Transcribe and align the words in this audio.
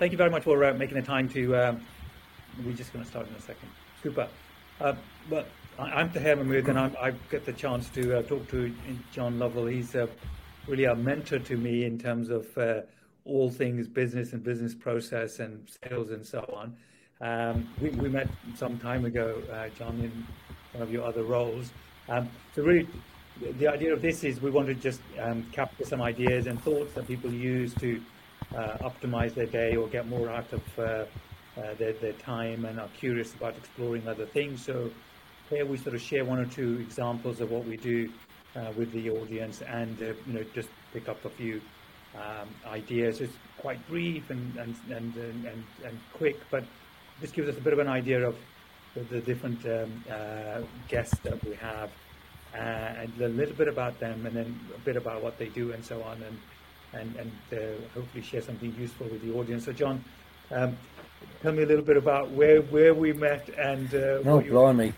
thank 0.00 0.12
you 0.12 0.18
very 0.18 0.30
much 0.30 0.44
for 0.44 0.64
uh, 0.64 0.72
making 0.72 0.96
the 0.96 1.02
time 1.02 1.28
to. 1.28 1.54
Um, 1.54 1.82
we're 2.64 2.72
just 2.72 2.90
going 2.90 3.04
to 3.04 3.10
start 3.10 3.28
in 3.28 3.34
a 3.34 3.40
second. 3.40 3.68
Super. 4.02 4.26
Uh, 4.80 4.94
well, 5.28 5.44
I, 5.78 6.00
am 6.00 6.10
Taher 6.10 6.36
Mahmood, 6.36 6.68
and 6.68 6.78
I 6.78 7.12
get 7.30 7.44
the 7.44 7.52
chance 7.52 7.90
to 7.90 8.18
uh, 8.18 8.22
talk 8.22 8.48
to 8.48 8.74
Jon 9.12 9.38
Lovell. 9.38 9.66
He's 9.66 9.94
uh, 9.94 10.06
really 10.66 10.86
a 10.86 10.94
mentor 10.94 11.38
to 11.40 11.56
me 11.58 11.84
in 11.84 11.98
terms 11.98 12.30
of 12.30 12.56
uh, 12.56 12.80
all 13.26 13.50
things 13.50 13.88
business 13.88 14.32
and 14.32 14.42
business 14.42 14.74
process 14.74 15.38
and 15.38 15.68
sales 15.84 16.10
and 16.12 16.26
so 16.26 16.48
on. 16.50 16.74
Um, 17.20 17.68
we, 17.78 17.90
we, 17.90 18.08
met 18.08 18.28
some 18.56 18.78
time 18.78 19.04
ago, 19.04 19.42
uh, 19.52 19.68
John, 19.78 20.00
in 20.00 20.26
one 20.72 20.82
of 20.82 20.90
your 20.90 21.04
other 21.04 21.24
roles. 21.24 21.72
Um, 22.08 22.26
so 22.56 22.62
really, 22.62 22.88
the 23.58 23.68
idea 23.68 23.92
of 23.92 24.00
this 24.00 24.24
is 24.24 24.40
we 24.40 24.50
want 24.50 24.66
to 24.68 24.74
just 24.74 25.02
um, 25.20 25.44
capture 25.52 25.84
some 25.84 26.00
ideas 26.00 26.46
and 26.46 26.58
thoughts 26.62 26.94
that 26.94 27.06
people 27.06 27.30
use 27.30 27.74
to 27.74 28.00
optimize 28.52 29.34
their 29.34 29.46
day 29.46 29.76
or 29.76 29.88
get 29.88 30.06
more 30.06 30.30
out 30.30 30.52
of 30.52 30.78
uh, 30.78 30.82
uh, 30.82 31.74
their, 31.78 31.92
their 31.94 32.12
time 32.14 32.64
and 32.64 32.80
are 32.80 32.88
curious 32.88 33.34
about 33.34 33.56
exploring 33.56 34.06
other 34.08 34.26
things. 34.26 34.64
So 34.64 34.90
here 35.48 35.66
we 35.66 35.76
sort 35.76 35.94
of 35.94 36.00
share 36.00 36.24
one 36.24 36.38
or 36.38 36.46
two 36.46 36.78
examples 36.80 37.40
of 37.40 37.50
what 37.50 37.66
we 37.66 37.76
do 37.76 38.08
uh, 38.56 38.72
with 38.76 38.92
the 38.92 39.10
audience 39.10 39.62
and 39.62 40.00
uh, 40.02 40.12
you 40.26 40.32
know 40.32 40.44
just 40.54 40.68
pick 40.92 41.08
up 41.08 41.24
a 41.24 41.30
few 41.30 41.60
um, 42.16 42.48
ideas. 42.66 43.20
It's 43.20 43.36
quite 43.58 43.86
brief 43.88 44.30
and 44.30 44.56
and, 44.56 44.74
and 44.90 45.16
and, 45.16 45.64
and 45.84 46.00
quick, 46.12 46.36
but 46.50 46.64
this 47.20 47.30
gives 47.30 47.48
us 47.48 47.56
a 47.56 47.60
bit 47.60 47.72
of 47.72 47.78
an 47.78 47.88
idea 47.88 48.26
of 48.26 48.36
the, 48.94 49.02
the 49.02 49.20
different 49.20 49.64
um, 49.66 50.04
uh, 50.10 50.62
guests 50.88 51.18
that 51.20 51.42
we 51.44 51.54
have 51.54 51.90
uh, 52.54 52.58
and 52.58 53.20
a 53.20 53.28
little 53.28 53.54
bit 53.54 53.68
about 53.68 53.98
them 54.00 54.26
and 54.26 54.34
then 54.34 54.60
a 54.74 54.80
bit 54.80 54.96
about 54.96 55.22
what 55.22 55.38
they 55.38 55.48
do 55.48 55.72
and 55.72 55.84
so 55.84 56.02
on 56.02 56.22
and 56.22 56.38
and, 56.92 57.14
and 57.16 57.32
uh, 57.52 57.56
hopefully 57.94 58.22
share 58.22 58.42
something 58.42 58.74
useful 58.78 59.06
with 59.08 59.22
the 59.22 59.32
audience. 59.32 59.64
So 59.64 59.72
Jon, 59.72 60.04
um, 60.50 60.76
tell 61.42 61.52
me 61.52 61.62
a 61.62 61.66
little 61.66 61.84
bit 61.84 61.96
about 61.96 62.30
where 62.30 62.62
where 62.62 62.94
we 62.94 63.12
met 63.12 63.48
and 63.58 63.92
uh, 63.94 64.22
oh 64.24 64.40
blimey. 64.40 64.92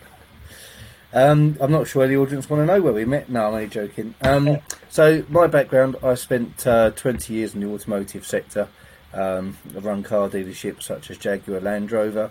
Um, 1.15 1.59
I'm 1.61 1.71
not 1.71 1.89
sure 1.89 2.07
the 2.07 2.17
audience 2.17 2.49
want 2.49 2.63
to 2.63 2.67
know 2.67 2.81
where 2.81 2.93
we 2.95 3.05
met. 3.05 3.29
No, 3.29 3.47
I'm 3.47 3.55
only 3.55 3.67
joking. 3.67 4.15
Um, 4.23 4.59
so 4.89 5.25
my 5.29 5.47
background, 5.47 5.97
I 6.03 6.15
spent 6.15 6.67
uh, 6.67 6.91
20 6.93 7.35
years 7.35 7.55
in 7.55 7.61
the 7.61 7.71
automotive 7.71 8.27
sector. 8.27 8.69
Um, 9.13 9.59
I've 9.77 9.85
run 9.85 10.03
car 10.03 10.31
dealerships 10.31 10.85
such 10.85 11.11
as 11.11 11.19
Jaguar 11.19 11.61
Land 11.61 11.93
Rover, 11.93 12.31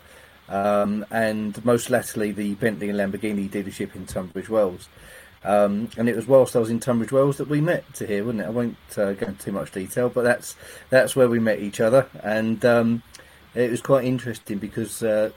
um, 0.50 1.06
and 1.12 1.64
most 1.64 1.92
latterly 1.92 2.31
the 2.31 2.56
Bentley 2.56 2.90
and 2.90 2.98
Lamborghini 2.98 3.48
dealership 3.48 3.96
in 3.96 4.08
Tunbridge 4.08 4.50
Wells. 4.50 4.90
Um, 5.44 5.89
and 5.97 6.08
it 6.08 6.16
was 6.16 6.28
whilst 6.28 6.56
I 6.56 6.59
was 6.59 6.70
in 6.70 6.80
Tunbridge 6.80 7.11
Wells 7.11 7.38
that 7.38 7.47
we 7.47 7.61
met 7.61 7.92
Taher, 7.94 8.23
wasn't 8.23 8.42
it? 8.42 8.45
I 8.45 8.50
won't 8.52 8.78
uh, 8.95 9.14
go 9.14 9.28
into 9.28 9.45
too 9.45 9.52
much 9.52 9.72
detail, 9.72 10.09
but 10.09 10.23
that's 10.23 10.56
that's 10.89 11.16
where 11.16 11.28
we 11.28 11.39
met 11.39 11.59
each 11.59 11.80
other, 11.80 12.08
and 12.23 12.64
um, 12.64 13.03
it 13.56 13.72
was 13.72 13.81
quite 13.81 14.06
interesting 14.06 14.59
because 14.59 15.02
uh, 15.02 15.31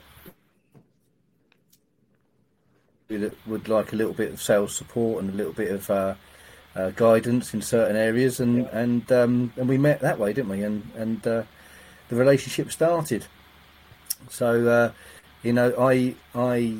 would 3.09 3.67
like 3.67 3.93
a 3.93 3.95
little 3.95 4.13
bit 4.13 4.31
of 4.31 4.41
sales 4.41 4.75
support 4.75 5.23
and 5.23 5.33
a 5.33 5.37
little 5.37 5.53
bit 5.53 5.71
of 5.71 5.89
uh, 5.89 6.15
uh, 6.75 6.91
guidance 6.91 7.53
in 7.53 7.61
certain 7.61 7.95
areas, 7.95 8.39
and 8.39 8.59
yeah. 8.59 8.77
and 8.77 9.11
um, 9.11 9.53
and 9.55 9.67
we 9.67 9.77
met 9.77 10.01
that 10.01 10.19
way, 10.19 10.33
didn't 10.33 10.49
we? 10.49 10.63
And 10.63 10.89
and 10.95 11.25
uh, 11.27 11.43
the 12.09 12.15
relationship 12.15 12.71
started. 12.71 13.25
So 14.29 14.67
uh, 14.67 14.91
you 15.43 15.53
know, 15.53 15.73
I 15.79 16.15
I 16.33 16.75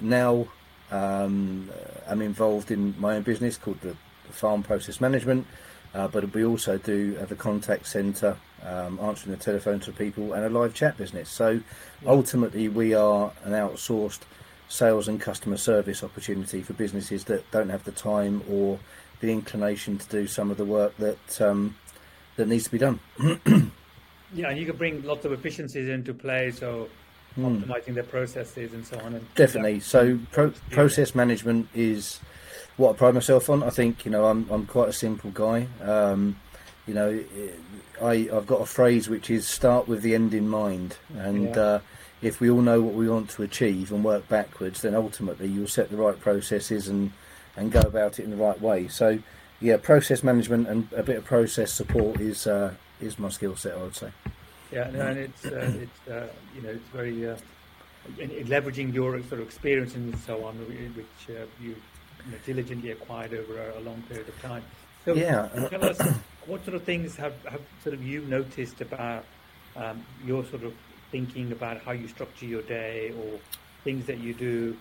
now 0.00 0.48
um, 0.90 1.70
am 2.06 2.22
involved 2.22 2.70
in 2.70 2.94
my 2.98 3.16
own 3.16 3.22
business 3.22 3.56
called 3.56 3.80
the, 3.80 3.96
Farm 4.30 4.62
Process 4.62 5.00
Management, 5.00 5.44
uh, 5.92 6.06
but 6.06 6.32
we 6.32 6.44
also 6.44 6.78
do 6.78 7.16
have 7.16 7.32
a 7.32 7.34
contact 7.34 7.84
centre, 7.88 8.36
um, 8.64 8.96
answering 9.00 9.36
the 9.36 9.42
telephone 9.42 9.80
to 9.80 9.90
people, 9.90 10.34
and 10.34 10.44
a 10.44 10.48
live 10.48 10.72
chat 10.72 10.96
business. 10.96 11.28
So 11.28 11.60
ultimately, 12.06 12.68
we 12.68 12.94
are 12.94 13.32
an 13.42 13.52
outsourced 13.52 14.20
sales 14.68 15.08
and 15.08 15.20
customer 15.20 15.56
service 15.56 16.04
opportunity 16.04 16.62
for 16.62 16.74
businesses 16.74 17.24
that 17.24 17.50
don't 17.50 17.70
have 17.70 17.82
the 17.82 17.90
time 17.90 18.42
or 18.48 18.78
the 19.20 19.32
inclination 19.32 19.98
to 19.98 20.08
do 20.08 20.26
some 20.26 20.50
of 20.50 20.56
the 20.56 20.64
work 20.64 20.96
that 20.98 21.40
um, 21.40 21.76
that 22.36 22.46
needs 22.46 22.64
to 22.64 22.70
be 22.70 22.78
done. 22.78 23.00
yeah, 24.32 24.48
and 24.48 24.58
you 24.58 24.64
can 24.64 24.76
bring 24.76 25.02
lots 25.02 25.24
of 25.24 25.32
efficiencies 25.32 25.88
into 25.88 26.14
play, 26.14 26.50
so 26.52 26.88
mm. 27.38 27.62
optimizing 27.62 27.94
their 27.94 28.04
processes 28.04 28.72
and 28.72 28.86
so 28.86 28.98
on. 29.00 29.14
And 29.14 29.34
Definitely. 29.34 29.80
So 29.80 30.18
pro- 30.32 30.54
process 30.70 31.14
management 31.14 31.68
is 31.74 32.20
what 32.76 32.94
I 32.94 32.98
pride 32.98 33.14
myself 33.14 33.50
on. 33.50 33.62
I 33.62 33.70
think 33.70 34.04
you 34.04 34.10
know 34.10 34.26
I'm 34.26 34.48
I'm 34.50 34.66
quite 34.66 34.88
a 34.88 34.92
simple 34.92 35.30
guy. 35.30 35.68
Um, 35.82 36.36
you 36.86 36.94
know, 36.94 37.22
I 38.02 38.28
I've 38.32 38.46
got 38.46 38.60
a 38.60 38.66
phrase 38.66 39.08
which 39.08 39.30
is 39.30 39.46
start 39.46 39.86
with 39.86 40.02
the 40.02 40.14
end 40.14 40.34
in 40.34 40.48
mind, 40.48 40.96
and 41.16 41.54
yeah. 41.54 41.60
uh, 41.60 41.80
if 42.22 42.40
we 42.40 42.50
all 42.50 42.62
know 42.62 42.80
what 42.80 42.94
we 42.94 43.08
want 43.08 43.30
to 43.30 43.42
achieve 43.42 43.92
and 43.92 44.04
work 44.04 44.28
backwards, 44.28 44.82
then 44.82 44.94
ultimately 44.94 45.48
you'll 45.48 45.68
set 45.68 45.90
the 45.90 45.96
right 45.96 46.18
processes 46.18 46.88
and 46.88 47.12
and 47.56 47.72
go 47.72 47.80
about 47.80 48.18
it 48.18 48.24
in 48.24 48.30
the 48.30 48.36
right 48.36 48.60
way. 48.60 48.88
So, 48.88 49.18
yeah, 49.60 49.76
process 49.76 50.22
management 50.22 50.68
and 50.68 50.88
a 50.94 51.02
bit 51.02 51.16
of 51.16 51.24
process 51.24 51.72
support 51.72 52.20
is 52.20 52.46
uh, 52.46 52.74
is 53.00 53.18
my 53.18 53.28
skill 53.28 53.56
set, 53.56 53.76
I 53.76 53.82
would 53.82 53.96
say. 53.96 54.10
Yeah, 54.72 54.88
and 54.88 55.18
it's 55.18 55.44
uh, 55.44 55.72
it's 55.80 56.08
uh, 56.08 56.28
you 56.54 56.62
know 56.62 56.70
it's 56.70 56.88
very 56.88 57.28
uh, 57.28 57.36
leveraging 58.18 58.94
your 58.94 59.20
sort 59.22 59.40
of 59.40 59.46
experience 59.46 59.94
and 59.94 60.16
so 60.20 60.44
on, 60.44 60.56
which 60.58 61.06
uh, 61.28 61.44
you, 61.60 61.70
you 61.70 62.32
know, 62.32 62.38
diligently 62.46 62.90
acquired 62.92 63.34
over 63.34 63.70
a, 63.70 63.80
long 63.80 64.02
period 64.02 64.28
of 64.28 64.40
time. 64.40 64.62
So 65.04 65.14
yeah, 65.14 65.48
tell 65.70 65.84
us 65.84 66.00
what 66.46 66.64
sort 66.64 66.76
of 66.76 66.84
things 66.84 67.16
have, 67.16 67.34
have 67.46 67.62
sort 67.82 67.94
of 67.94 68.02
you 68.02 68.22
noticed 68.22 68.80
about 68.80 69.24
um, 69.76 70.04
your 70.24 70.44
sort 70.44 70.62
of 70.62 70.74
thinking 71.10 71.50
about 71.52 71.82
how 71.82 71.92
you 71.92 72.06
structure 72.06 72.46
your 72.46 72.62
day 72.62 73.12
or 73.18 73.40
things 73.82 74.06
that 74.06 74.18
you 74.18 74.34
do 74.34 74.76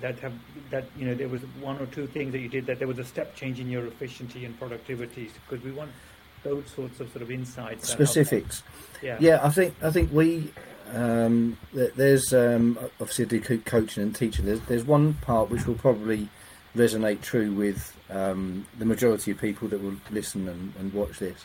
that 0.00 0.18
have 0.20 0.32
that 0.70 0.84
you 0.96 1.06
know 1.06 1.14
there 1.14 1.28
was 1.28 1.42
one 1.60 1.78
or 1.78 1.86
two 1.86 2.06
things 2.06 2.32
that 2.32 2.38
you 2.38 2.48
did 2.48 2.66
that 2.66 2.78
there 2.78 2.88
was 2.88 2.98
a 2.98 3.04
step 3.04 3.34
change 3.34 3.58
in 3.58 3.68
your 3.68 3.86
efficiency 3.86 4.44
and 4.44 4.58
productivity 4.58 5.30
because 5.48 5.64
we 5.64 5.72
want 5.72 5.90
those 6.44 6.64
sorts 6.70 7.00
of 7.00 7.10
sort 7.10 7.22
of 7.22 7.30
insights 7.30 7.88
specifics. 7.88 8.62
Yeah. 9.02 9.16
Yeah 9.20 9.40
i 9.42 9.50
think 9.50 9.74
i 9.82 9.90
think 9.90 10.12
we 10.12 10.50
um, 10.92 11.58
there's 11.72 12.32
um, 12.32 12.78
obviously 13.00 13.24
I 13.24 13.28
do 13.28 13.58
coaching 13.58 14.02
and 14.02 14.14
teaching 14.14 14.44
there's, 14.44 14.60
there's 14.60 14.84
one 14.84 15.14
part 15.14 15.50
which 15.50 15.66
will 15.66 15.74
probably 15.74 16.28
resonate 16.76 17.22
true 17.22 17.52
with 17.52 17.96
um, 18.10 18.66
the 18.78 18.84
majority 18.84 19.30
of 19.30 19.40
people 19.40 19.68
that 19.68 19.82
will 19.82 19.96
listen 20.10 20.48
and, 20.48 20.72
and 20.78 20.92
watch 20.92 21.18
this. 21.18 21.44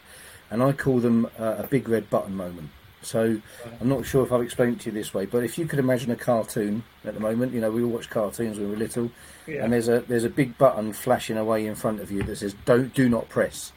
And 0.51 0.63
I 0.63 0.71
call 0.71 0.99
them 0.99 1.27
uh, 1.37 1.55
a 1.59 1.67
big 1.67 1.87
red 1.87 2.09
button 2.09 2.35
moment. 2.35 2.69
So 3.01 3.39
I'm 3.79 3.87
not 3.87 4.05
sure 4.05 4.25
if 4.25 4.31
I've 4.31 4.41
explained 4.41 4.75
it 4.75 4.79
to 4.81 4.85
you 4.87 4.91
this 4.91 5.13
way, 5.13 5.25
but 5.25 5.43
if 5.43 5.57
you 5.57 5.65
could 5.65 5.79
imagine 5.79 6.11
a 6.11 6.17
cartoon 6.17 6.83
at 7.05 7.13
the 7.13 7.19
moment, 7.19 7.53
you 7.53 7.61
know, 7.61 7.71
we 7.71 7.81
all 7.81 7.89
watch 7.89 8.09
cartoons 8.09 8.57
when 8.57 8.67
we 8.67 8.73
were 8.73 8.77
little, 8.77 9.09
yeah. 9.47 9.63
and 9.63 9.71
there's 9.71 9.87
a 9.87 10.01
there's 10.01 10.25
a 10.25 10.29
big 10.29 10.57
button 10.57 10.91
flashing 10.91 11.37
away 11.37 11.65
in 11.65 11.75
front 11.75 12.01
of 12.01 12.11
you 12.11 12.23
that 12.23 12.35
says 12.35 12.55
"Don't 12.65 12.93
do 12.93 13.07
not 13.07 13.29
press." 13.29 13.71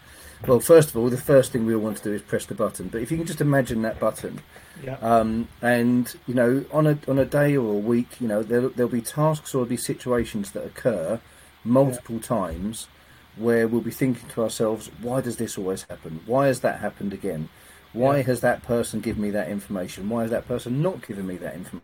Well, 0.47 0.61
first 0.61 0.91
of 0.91 0.97
all, 0.97 1.09
the 1.09 1.17
first 1.17 1.53
thing 1.53 1.67
we 1.67 1.75
all 1.75 1.81
want 1.81 1.99
to 1.99 2.03
do 2.03 2.13
is 2.13 2.23
press 2.23 2.47
the 2.47 2.55
button. 2.55 2.89
But 2.89 3.03
if 3.03 3.11
you 3.11 3.17
can 3.17 3.27
just 3.27 3.41
imagine 3.41 3.83
that 3.83 4.01
button, 4.01 4.41
yeah. 4.83 4.97
um, 5.01 5.49
and 5.61 6.13
you 6.27 6.35
know, 6.35 6.65
on 6.73 6.87
a 6.87 6.99
on 7.07 7.19
a 7.19 7.25
day 7.25 7.57
or 7.57 7.73
a 7.73 7.79
week, 7.79 8.21
you 8.21 8.27
know, 8.27 8.43
there 8.43 8.69
there'll 8.69 8.91
be 8.91 9.03
tasks 9.03 9.55
or 9.55 9.59
there'll 9.59 9.69
be 9.69 9.77
situations 9.77 10.51
that 10.53 10.65
occur 10.65 11.21
multiple 11.65 12.17
yeah. 12.17 12.23
times 12.23 12.89
where 13.37 13.67
we'll 13.69 13.81
be 13.81 13.91
thinking 13.91 14.29
to 14.31 14.43
ourselves, 14.43 14.91
"Why 15.01 15.21
does 15.21 15.37
this 15.37 15.57
always 15.57 15.85
happen? 15.85 16.21
Why 16.27 16.47
has 16.47 16.61
that 16.61 16.81
happened 16.81 17.13
again?" 17.13 17.49
Why 17.93 18.19
yeah. 18.19 18.23
has 18.23 18.41
that 18.41 18.63
person 18.63 19.01
given 19.01 19.23
me 19.23 19.31
that 19.31 19.49
information? 19.49 20.09
Why 20.09 20.23
has 20.23 20.31
that 20.31 20.49
person 20.49 20.81
not 20.83 21.07
given 21.07 21.27
me 21.27 21.37
that 21.39 21.55
information? 21.55 21.83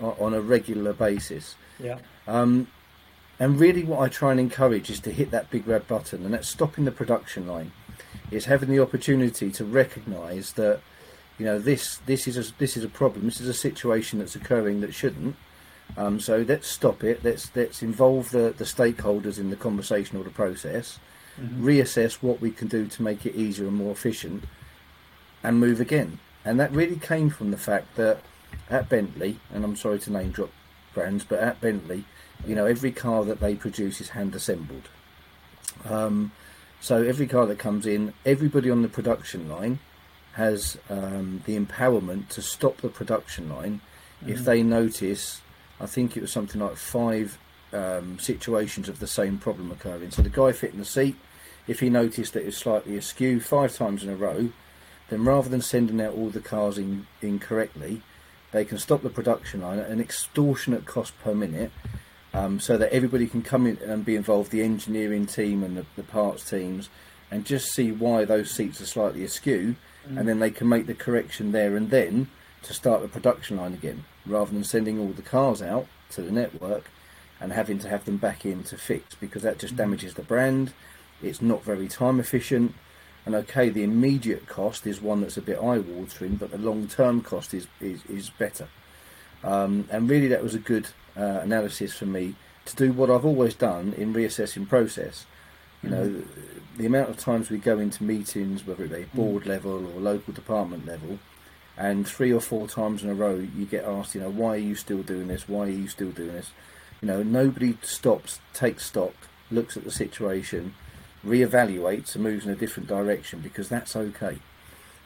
On 0.00 0.32
a 0.32 0.40
regular 0.40 0.92
basis. 0.92 1.54
Yeah. 1.78 1.98
Um, 2.26 2.66
and 3.38 3.60
really, 3.60 3.84
what 3.84 4.00
I 4.00 4.08
try 4.08 4.30
and 4.30 4.40
encourage 4.40 4.90
is 4.90 5.00
to 5.00 5.10
hit 5.10 5.30
that 5.30 5.50
big 5.50 5.66
red 5.66 5.86
button, 5.86 6.24
and 6.24 6.34
that's 6.34 6.48
stopping 6.48 6.84
the 6.84 6.92
production 6.92 7.46
line. 7.46 7.72
It's 8.30 8.46
having 8.46 8.68
the 8.68 8.80
opportunity 8.80 9.50
to 9.52 9.64
recognise 9.64 10.52
that, 10.54 10.80
you 11.38 11.46
know, 11.46 11.58
this 11.58 11.98
this 12.06 12.26
is 12.26 12.36
a 12.36 12.52
this 12.58 12.76
is 12.76 12.84
a 12.84 12.88
problem. 12.88 13.26
This 13.26 13.40
is 13.40 13.48
a 13.48 13.54
situation 13.54 14.18
that's 14.18 14.36
occurring 14.36 14.80
that 14.80 14.94
shouldn't. 14.94 15.36
Um, 15.96 16.20
so 16.20 16.44
let's 16.46 16.68
stop 16.68 17.02
it. 17.02 17.24
Let's 17.24 17.50
let's 17.56 17.82
involve 17.82 18.30
the, 18.30 18.54
the 18.56 18.64
stakeholders 18.64 19.38
in 19.38 19.50
the 19.50 19.56
conversation 19.56 20.18
or 20.18 20.24
the 20.24 20.30
process 20.30 20.98
mm-hmm. 21.40 21.66
reassess 21.66 22.14
what 22.14 22.40
we 22.40 22.50
can 22.50 22.68
do 22.68 22.86
to 22.86 23.02
make 23.02 23.24
it 23.26 23.34
easier 23.34 23.66
and 23.66 23.76
more 23.76 23.92
efficient, 23.92 24.44
and 25.42 25.60
move 25.60 25.80
again. 25.80 26.18
And 26.44 26.58
that 26.60 26.72
really 26.72 26.96
came 26.96 27.30
from 27.30 27.50
the 27.50 27.56
fact 27.56 27.96
that 27.96 28.20
at 28.70 28.88
Bentley, 28.88 29.38
and 29.52 29.64
I'm 29.64 29.76
sorry 29.76 29.98
to 30.00 30.12
name 30.12 30.30
drop 30.30 30.50
brands, 30.94 31.24
but 31.24 31.38
at 31.40 31.60
Bentley, 31.60 32.04
you 32.46 32.54
know, 32.54 32.66
every 32.66 32.92
car 32.92 33.24
that 33.24 33.40
they 33.40 33.54
produce 33.54 34.00
is 34.00 34.10
hand 34.10 34.34
assembled. 34.34 34.88
Um, 35.88 36.32
so 36.80 37.02
every 37.02 37.26
car 37.26 37.46
that 37.46 37.58
comes 37.58 37.86
in, 37.86 38.12
everybody 38.24 38.70
on 38.70 38.82
the 38.82 38.88
production 38.88 39.48
line 39.48 39.80
has 40.34 40.78
um, 40.88 41.42
the 41.46 41.58
empowerment 41.58 42.28
to 42.28 42.42
stop 42.42 42.78
the 42.78 42.88
production 42.88 43.48
line 43.48 43.80
mm-hmm. 44.20 44.32
if 44.32 44.44
they 44.44 44.62
notice. 44.62 45.40
I 45.80 45.86
think 45.86 46.16
it 46.16 46.20
was 46.20 46.32
something 46.32 46.60
like 46.60 46.76
five 46.76 47.38
um, 47.72 48.18
situations 48.18 48.88
of 48.88 49.00
the 49.00 49.06
same 49.06 49.38
problem 49.38 49.70
occurring. 49.70 50.10
So 50.10 50.22
the 50.22 50.30
guy 50.30 50.52
fitting 50.52 50.78
the 50.78 50.84
seat 50.84 51.16
if 51.68 51.80
he 51.80 51.90
noticed 51.90 52.32
that 52.32 52.42
it 52.42 52.46
was 52.46 52.56
slightly 52.56 52.96
askew 52.96 53.38
five 53.40 53.76
times 53.76 54.02
in 54.02 54.08
a 54.08 54.16
row, 54.16 54.48
then 55.10 55.24
rather 55.24 55.48
than 55.48 55.60
sending 55.60 56.00
out 56.00 56.14
all 56.14 56.30
the 56.30 56.40
cars 56.40 56.78
in, 56.78 57.06
incorrectly, 57.20 58.00
they 58.52 58.64
can 58.64 58.78
stop 58.78 59.02
the 59.02 59.10
production 59.10 59.60
line 59.60 59.78
at 59.78 59.90
an 59.90 60.00
extortionate 60.00 60.86
cost 60.86 61.12
per 61.22 61.34
minute 61.34 61.70
um, 62.38 62.60
so 62.60 62.76
that 62.76 62.92
everybody 62.92 63.26
can 63.26 63.42
come 63.42 63.66
in 63.66 63.76
and 63.78 64.04
be 64.04 64.16
involved, 64.16 64.50
the 64.50 64.62
engineering 64.62 65.26
team 65.26 65.62
and 65.62 65.76
the, 65.76 65.84
the 65.96 66.02
parts 66.02 66.48
teams, 66.48 66.88
and 67.30 67.44
just 67.44 67.72
see 67.72 67.90
why 67.92 68.24
those 68.24 68.50
seats 68.50 68.80
are 68.80 68.86
slightly 68.86 69.24
askew, 69.24 69.76
Mm. 70.08 70.20
and 70.20 70.28
then 70.28 70.38
they 70.38 70.50
can 70.50 70.68
make 70.68 70.86
the 70.86 70.94
correction 70.94 71.52
there 71.52 71.76
and 71.76 71.90
then 71.90 72.28
to 72.62 72.72
start 72.72 73.02
the 73.02 73.08
production 73.08 73.56
line 73.58 73.74
again, 73.74 74.04
rather 74.24 74.50
than 74.52 74.64
sending 74.64 74.98
all 74.98 75.08
the 75.08 75.22
cars 75.22 75.60
out 75.60 75.86
to 76.10 76.22
the 76.22 76.30
network 76.30 76.84
and 77.40 77.52
having 77.52 77.78
to 77.80 77.88
have 77.88 78.04
them 78.04 78.16
back 78.16 78.46
in 78.46 78.62
to 78.64 78.78
fix 78.78 79.14
because 79.16 79.42
that 79.42 79.58
just 79.58 79.74
Mm. 79.74 79.78
damages 79.78 80.14
the 80.14 80.22
brand. 80.22 80.72
It's 81.22 81.42
not 81.42 81.62
very 81.64 81.88
time 81.88 82.20
efficient. 82.20 82.74
And 83.26 83.34
okay, 83.34 83.68
the 83.68 83.82
immediate 83.82 84.46
cost 84.46 84.86
is 84.86 85.02
one 85.02 85.20
that's 85.20 85.36
a 85.36 85.42
bit 85.42 85.58
eye 85.58 85.78
watering, 85.78 86.36
but 86.36 86.52
the 86.52 86.58
long 86.58 86.86
term 86.86 87.20
cost 87.20 87.52
is, 87.52 87.66
is, 87.80 88.00
is 88.08 88.30
better. 88.30 88.68
Um, 89.44 89.88
and 89.90 90.08
really, 90.08 90.28
that 90.28 90.42
was 90.42 90.54
a 90.54 90.58
good 90.58 90.88
uh, 91.16 91.40
analysis 91.42 91.94
for 91.94 92.06
me 92.06 92.34
to 92.64 92.76
do 92.76 92.92
what 92.92 93.10
I've 93.10 93.24
always 93.24 93.54
done 93.54 93.92
in 93.96 94.12
reassessing 94.14 94.68
process. 94.68 95.26
You 95.82 95.90
know, 95.90 96.04
Mhm. 96.08 96.24
the 96.76 96.86
amount 96.86 97.10
of 97.10 97.16
times 97.16 97.50
we 97.50 97.58
go 97.58 97.78
into 97.78 98.04
meetings, 98.04 98.66
whether 98.66 98.84
it 98.84 98.90
be 98.92 98.96
Mm. 99.04 99.14
board 99.14 99.46
level 99.46 99.84
or 99.86 100.00
local 100.00 100.32
department 100.32 100.86
level, 100.86 101.18
and 101.76 102.06
three 102.06 102.32
or 102.32 102.40
four 102.40 102.68
times 102.68 103.02
in 103.02 103.10
a 103.10 103.14
row 103.14 103.36
you 103.56 103.64
get 103.64 103.84
asked, 103.84 104.14
you 104.14 104.20
know, 104.20 104.30
why 104.30 104.54
are 104.54 104.58
you 104.58 104.74
still 104.74 105.02
doing 105.02 105.28
this? 105.28 105.48
Why 105.48 105.66
are 105.66 105.70
you 105.70 105.88
still 105.88 106.10
doing 106.10 106.32
this? 106.34 106.50
You 107.00 107.06
know, 107.08 107.22
nobody 107.22 107.78
stops, 107.82 108.40
takes 108.52 108.84
stock, 108.86 109.14
looks 109.50 109.76
at 109.76 109.84
the 109.84 109.90
situation, 109.92 110.74
reevaluates, 111.26 112.14
and 112.14 112.24
moves 112.24 112.44
in 112.44 112.52
a 112.52 112.56
different 112.56 112.88
direction 112.88 113.40
because 113.40 113.68
that's 113.68 113.94
okay. 113.96 114.38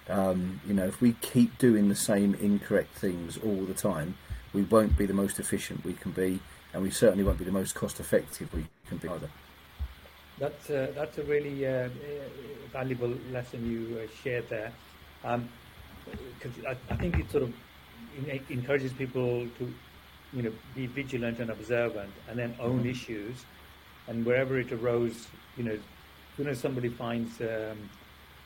Um, 0.08 0.60
you 0.66 0.74
know, 0.74 0.86
if 0.86 1.00
we 1.00 1.12
keep 1.20 1.58
doing 1.58 1.88
the 1.88 1.94
same 1.96 2.34
incorrect 2.34 2.94
things 2.96 3.38
all 3.38 3.64
the 3.64 3.74
time, 3.74 4.16
we 4.52 4.62
won't 4.62 4.96
be 4.96 5.06
the 5.06 5.14
most 5.14 5.38
efficient 5.38 5.84
we 5.84 5.94
can 5.94 6.12
be, 6.12 6.40
and 6.72 6.82
we 6.82 6.90
certainly 6.90 7.24
won't 7.24 7.38
be 7.38 7.44
the 7.44 7.52
most 7.52 7.74
cost 7.74 8.00
effective 8.00 8.52
we 8.54 8.66
can 8.88 8.98
be 8.98 9.08
either. 9.08 9.28
That's 10.38 10.70
uh, 10.70 10.92
that's 10.94 11.18
a 11.18 11.24
really 11.24 11.66
uh, 11.66 11.70
uh, 11.70 11.88
valuable 12.72 13.14
lesson 13.30 13.64
you 13.70 13.98
uh, 13.98 14.06
shared 14.22 14.48
there, 14.48 14.72
because 15.22 16.64
I, 16.66 16.76
I 16.92 16.96
think 16.96 17.18
it 17.18 17.30
sort 17.30 17.44
of 17.44 17.52
encourages 18.50 18.92
people 18.92 19.46
to, 19.58 19.74
you 20.32 20.42
know, 20.42 20.52
be 20.74 20.86
vigilant 20.86 21.38
and 21.38 21.50
observant, 21.50 22.12
and 22.28 22.38
then 22.38 22.54
own 22.60 22.82
Mhm. 22.84 22.90
issues, 22.90 23.44
and 24.08 24.26
wherever 24.26 24.58
it 24.58 24.72
arose, 24.72 25.28
you 25.56 25.64
know, 25.64 25.72
as 25.74 26.36
soon 26.36 26.48
as 26.48 26.58
somebody 26.58 26.88
finds 26.88 27.40
um, 27.40 27.78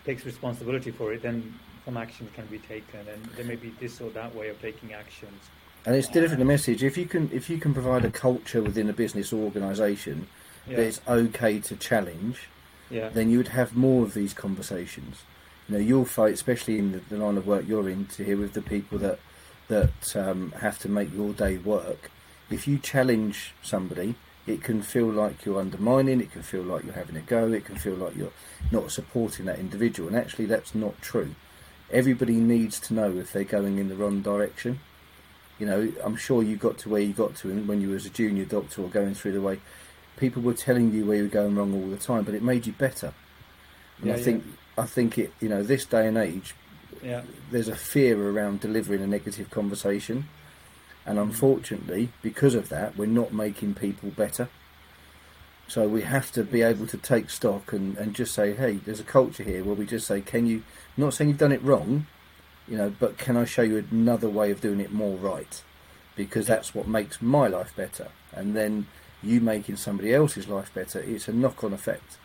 takes 0.05 0.25
responsibility 0.27 0.91
for 0.91 1.13
it, 1.13 1.23
then 1.23 1.55
some 1.85 1.97
action 1.97 2.29
can 2.35 2.47
be 2.47 2.59
taken, 2.59 3.01
and 3.09 3.25
there 3.37 3.45
may 3.45 3.57
be 3.57 3.71
this 3.81 4.01
or 4.01 4.11
that 4.11 4.35
way 4.35 4.49
of 4.49 4.61
taking 4.61 4.93
actions. 4.93 5.41
And 5.87 5.95
it's 5.95 6.09
delivering 6.09 6.43
a 6.43 6.45
message. 6.45 6.83
If 6.83 6.99
you 6.99 7.07
can, 7.07 7.31
if 7.33 7.49
you 7.49 7.59
can 7.59 7.73
provide 7.73 8.05
a 8.05 8.11
culture 8.11 8.61
within 8.61 8.91
a 8.91 8.93
business 8.93 9.33
organisation 9.33 10.27
Yeah, 10.67 10.77
that 10.77 10.83
it's 10.83 11.01
okay 11.07 11.61
to 11.61 11.77
challenge, 11.77 12.49
yeah, 12.91 13.09
then 13.09 13.31
you 13.31 13.39
would 13.39 13.49
have 13.49 13.77
more 13.77 14.03
of 14.03 14.13
these 14.13 14.35
conversations. 14.35 15.23
You 15.69 15.75
know, 15.75 15.81
you'll 15.81 16.05
fight, 16.05 16.35
especially 16.35 16.79
in 16.79 16.93
the, 16.93 17.01
the 17.09 17.17
line 17.17 17.37
of 17.37 17.47
work 17.47 17.67
you're 17.69 17.89
in, 17.89 18.07
Taher 18.07 18.37
with 18.37 18.53
the 18.53 18.63
people 18.63 18.99
that 18.99 19.21
that 19.69 20.17
um, 20.17 20.53
have 20.61 20.79
to 20.81 20.89
make 20.89 21.13
your 21.15 21.33
day 21.33 21.57
work. 21.59 22.11
If 22.51 22.69
you 22.69 22.79
challenge 22.79 23.55
somebody, 23.63 24.17
it 24.47 24.63
can 24.63 24.83
feel 24.83 25.07
like 25.07 25.45
you're 25.45 25.61
undermining. 25.61 26.21
It 26.21 26.33
can 26.33 26.43
feel 26.43 26.63
like 26.63 26.85
you're 26.85 26.95
having 26.95 27.17
a 27.17 27.21
go. 27.21 27.53
It 27.53 27.65
can 27.65 27.77
feel 27.77 27.95
like 27.95 28.17
you're 28.17 28.33
not 28.71 28.91
supporting 28.91 29.47
that 29.47 29.59
individual. 29.59 30.09
And 30.09 30.17
actually, 30.17 30.47
that's 30.47 30.75
not 30.75 31.01
true. 31.01 31.35
Everybody 31.93 32.35
needs 32.35 32.81
to 32.81 32.95
know 32.95 33.17
if 33.17 33.33
they're 33.33 33.45
going 33.45 33.79
in 33.79 33.89
the 33.89 33.97
wrong 33.97 34.21
direction. 34.21 34.81
You 35.59 35.67
know, 35.67 35.93
I'm 36.05 36.17
sure 36.17 36.43
you 36.43 36.57
got 36.57 36.79
to 36.79 36.89
where 36.91 37.01
you 37.01 37.13
got 37.15 37.37
to 37.37 37.49
when 37.65 37.81
you 37.81 37.91
was 37.91 38.07
a 38.07 38.11
junior 38.11 38.45
doctor 38.45 38.83
or 38.83 38.91
going 38.91 39.15
through 39.15 39.33
the 39.33 39.41
way. 39.41 39.61
People 40.17 40.43
were 40.43 40.55
telling 40.55 40.93
you 40.93 41.07
where 41.07 41.19
you 41.19 41.25
were 41.25 41.29
going 41.29 41.57
wrong 41.57 41.75
all 41.75 41.91
the 41.91 41.99
time, 41.99 42.25
but 42.25 42.35
it 42.35 42.43
made 42.43 42.67
you 42.67 42.73
better. 42.73 43.15
And 44.03 44.13
I 44.13 44.17
Yeah, 44.17 44.17
think 44.17 44.45
I 44.79 44.87
think 44.87 45.19
it 45.19 45.35
you 45.41 45.49
know 45.49 45.63
this 45.63 45.87
day 45.87 46.07
and 46.09 46.19
age 46.19 46.57
yeah, 47.03 47.23
there's 47.51 47.69
a 47.69 47.77
fear 47.77 48.21
around 48.31 48.61
delivering 48.61 49.03
a 49.03 49.07
negative 49.07 49.51
conversation, 49.51 50.31
and 51.07 51.19
mm. 51.31 51.31
unfortunately 51.31 52.15
because 52.23 52.55
of 52.55 52.69
that 52.71 52.97
we're 52.97 53.07
not 53.07 53.33
making 53.33 53.75
people 53.75 54.11
better. 54.11 54.51
So 55.69 55.89
we 55.89 56.03
have 56.03 56.31
to 56.33 56.45
be 56.45 56.63
able 56.63 56.87
to 56.89 56.99
take 56.99 57.31
stock 57.31 57.73
and, 57.73 57.97
and 57.99 58.15
just 58.15 58.35
say, 58.35 58.55
hey, 58.55 58.75
there's 58.75 59.01
a 59.01 59.05
culture 59.05 59.43
here 59.43 59.65
where 59.65 59.75
we 59.75 59.87
just 59.87 60.07
say, 60.07 60.21
can 60.21 60.47
you 60.47 60.65
not 60.97 61.15
saying 61.15 61.31
you've 61.31 61.39
done 61.39 61.53
it 61.53 61.63
wrong, 61.63 62.07
you 62.69 62.77
know, 62.77 62.93
but 62.99 63.19
can 63.19 63.37
I 63.37 63.45
show 63.45 63.63
you 63.63 63.85
another 63.91 64.29
way 64.29 64.51
of 64.51 64.61
doing 64.61 64.81
it 64.81 64.93
more 64.93 65.17
right? 65.17 65.63
Because 66.15 66.47
that's 66.47 66.75
what 66.75 66.89
makes 66.89 67.21
my 67.21 67.47
life 67.49 67.75
better, 67.77 68.09
and 68.33 68.57
then 68.57 68.87
you 69.23 69.41
making 69.41 69.77
somebody 69.77 70.15
else's 70.15 70.49
life 70.49 70.73
better. 70.75 71.01
It's 71.01 71.29
a 71.29 71.33
knock-on 71.33 71.73
effect. 71.73 72.19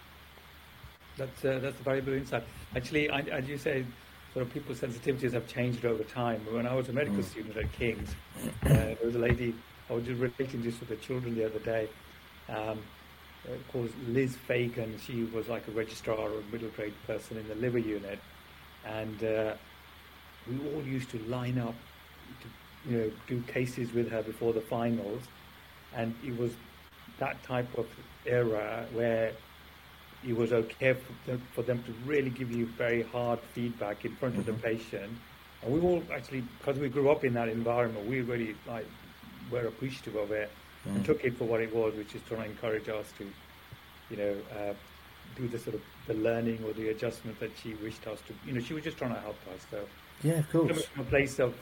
That's 1.18 1.44
uh, 1.46 1.60
that's 1.62 1.80
a 1.80 1.84
valuable 1.84 2.14
insight. 2.14 2.44
Actually, 2.76 3.10
I, 3.10 3.20
as 3.20 3.48
you 3.48 3.58
say, 3.58 3.86
sort 4.34 4.46
of 4.46 4.54
people's 4.54 4.80
sensitivities 4.80 5.34
have 5.34 5.48
changed 5.48 5.86
over 5.86 6.04
time. 6.04 6.42
When 6.50 6.66
I 6.66 6.74
was 6.74 6.90
a 6.90 6.94
medical 6.94 7.20
Mm. 7.20 7.26
student 7.26 7.58
at 7.58 7.72
King's, 7.74 8.16
uh, 8.66 8.70
there 8.70 8.98
was 9.04 9.16
a 9.16 9.20
lady 9.20 9.54
I 9.90 9.94
was 9.94 10.06
just 10.06 10.22
relating 10.22 10.64
this 10.64 10.80
with 10.80 10.90
the 10.90 10.96
children 10.96 11.36
the 11.36 11.46
other 11.46 11.60
day. 11.60 11.90
Um, 12.48 12.80
uh, 13.46 13.56
called 13.72 13.90
Liz 14.08 14.36
Fagan. 14.36 14.98
She 15.06 15.24
was 15.24 15.48
like 15.50 15.68
a 15.68 15.72
registrar 15.72 16.16
or 16.18 16.40
a 16.40 16.52
middle 16.52 16.70
grade 16.70 16.94
person 17.08 17.38
in 17.38 17.48
the 17.48 17.56
liver 17.56 17.80
unit, 17.80 18.20
and 18.86 19.24
uh, 19.24 19.54
we 20.50 20.58
all 20.74 20.82
used 20.84 21.10
to 21.12 21.20
line 21.28 21.58
up 21.60 21.76
to 22.42 22.90
you 22.90 22.98
know 22.98 23.12
do 23.28 23.42
cases 23.42 23.94
with 23.94 24.10
her 24.10 24.22
before 24.22 24.54
the 24.54 24.62
finals, 24.62 25.22
and 25.96 26.16
it 26.26 26.38
was 26.38 26.52
that 27.20 27.42
type 27.44 27.78
of 27.78 27.88
era 28.26 28.86
where 28.94 29.32
it 30.28 30.36
was 30.36 30.54
okay 30.54 30.94
for 30.94 31.30
them, 31.30 31.42
for 31.54 31.62
them 31.64 31.84
to 31.84 31.92
really 32.06 32.30
give 32.30 32.52
you 32.52 32.66
very 32.66 33.02
hard 33.02 33.40
feedback 33.54 34.06
in 34.06 34.16
front 34.16 34.38
of 34.38 34.46
the 34.46 34.52
Mhm. 34.52 34.62
patient. 34.62 35.12
And 35.64 35.74
we 35.74 35.80
all 35.80 36.04
actually, 36.14 36.42
because 36.60 36.78
we 36.80 36.90
grew 36.90 37.10
up 37.10 37.24
in 37.24 37.34
that 37.34 37.50
environment, 37.50 38.06
we 38.08 38.22
really 38.22 38.56
like 38.68 38.86
were 39.52 39.68
appreciative 39.68 40.16
of 40.16 40.32
it 40.32 40.50
and 40.86 40.98
Mm. 40.98 41.06
took 41.06 41.24
it 41.24 41.36
for 41.38 41.46
what 41.46 41.62
it 41.62 41.74
was, 41.74 41.94
which 41.96 42.16
is 42.16 42.22
trying 42.28 42.44
to 42.44 42.50
encourage 42.52 42.88
us 42.90 43.12
to, 43.18 43.26
you 44.10 44.18
know, 44.18 44.36
uh, 44.56 44.74
do 45.36 45.48
the 45.48 45.60
sort 45.60 45.76
of 45.76 45.82
the 46.08 46.14
learning 46.14 46.64
or 46.66 46.74
the 46.74 46.90
adjustment 46.90 47.40
that 47.40 47.52
she 47.58 47.74
wished 47.76 48.06
us 48.08 48.20
to. 48.28 48.34
You 48.46 48.54
know, 48.54 48.60
she 48.60 48.74
was 48.74 48.84
just 48.84 48.98
trying 48.98 49.14
to 49.14 49.20
help 49.22 49.38
us. 49.54 49.66
So 49.70 49.88
Yeah, 50.24 50.34
of 50.34 50.52
course. 50.52 50.68
coming 50.68 50.84
from 50.84 51.02
a 51.02 51.10
place 51.10 51.40
of 51.40 51.56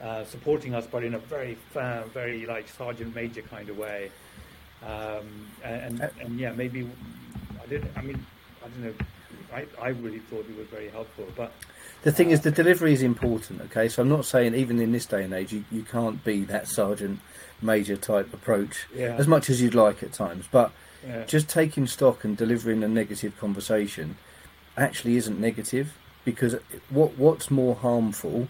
uh, 0.00 0.24
supporting 0.24 0.74
us, 0.74 0.86
but 0.86 1.04
in 1.04 1.14
a 1.14 1.18
very 1.18 1.56
firm, 1.72 2.10
very 2.10 2.46
like 2.46 2.68
sergeant 2.68 3.14
major 3.14 3.42
kind 3.42 3.68
of 3.68 3.78
way. 3.78 4.10
Um, 4.86 5.48
and, 5.62 6.02
Uh, 6.02 6.08
and 6.20 6.38
yeah, 6.38 6.52
maybe 6.52 6.88
I 7.62 7.66
didn't. 7.66 7.90
I 7.96 8.02
mean, 8.02 8.24
I 8.64 8.68
don't 8.68 8.84
know. 8.84 8.94
I, 9.52 9.66
I 9.80 9.88
really 9.88 10.18
thought 10.18 10.46
it 10.48 10.56
was 10.56 10.66
very 10.66 10.88
helpful, 10.88 11.26
but 11.36 11.52
The 12.02 12.12
thing 12.12 12.30
is, 12.30 12.40
the 12.42 12.50
delivery 12.50 12.92
is 12.92 13.02
important. 13.02 13.62
Okay, 13.62 13.88
so 13.88 14.02
I'm 14.02 14.08
not 14.08 14.26
saying 14.26 14.54
even 14.54 14.78
in 14.80 14.92
this 14.92 15.06
day 15.06 15.22
and 15.22 15.32
age 15.32 15.52
you, 15.52 15.64
you 15.70 15.82
can't 15.82 16.22
be 16.24 16.44
that 16.44 16.68
sergeant 16.68 17.20
major 17.62 17.96
type 17.96 18.34
approach 18.34 18.86
yeah, 18.94 19.14
as 19.16 19.26
much 19.26 19.48
as 19.48 19.62
you'd 19.62 19.74
like 19.74 20.02
at 20.02 20.12
times, 20.12 20.46
but 20.50 20.70
yeah, 21.06 21.24
just 21.24 21.48
taking 21.48 21.86
stock 21.86 22.24
and 22.24 22.36
delivering 22.36 22.82
a 22.82 22.88
negative 22.88 23.38
conversation 23.38 24.16
actually 24.76 25.16
isn't 25.16 25.40
negative 25.40 25.96
because 26.24 26.56
what 26.90 27.16
what's 27.18 27.50
more 27.50 27.74
harmful 27.74 28.48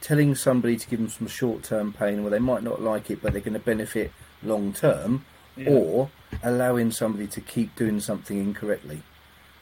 telling 0.00 0.34
somebody 0.34 0.76
to 0.76 0.88
give 0.88 0.98
them 0.98 1.08
some 1.08 1.26
short-term 1.26 1.92
pain 1.92 2.22
where 2.22 2.30
they 2.30 2.38
might 2.38 2.62
not 2.62 2.80
like 2.80 3.10
it 3.10 3.20
but 3.22 3.32
they're 3.32 3.40
going 3.40 3.54
to 3.54 3.58
benefit 3.58 4.12
long 4.42 4.72
term 4.72 5.24
yeah. 5.56 5.70
or 5.70 6.10
allowing 6.42 6.90
somebody 6.90 7.26
to 7.26 7.40
keep 7.40 7.74
doing 7.76 8.00
something 8.00 8.38
incorrectly. 8.38 9.02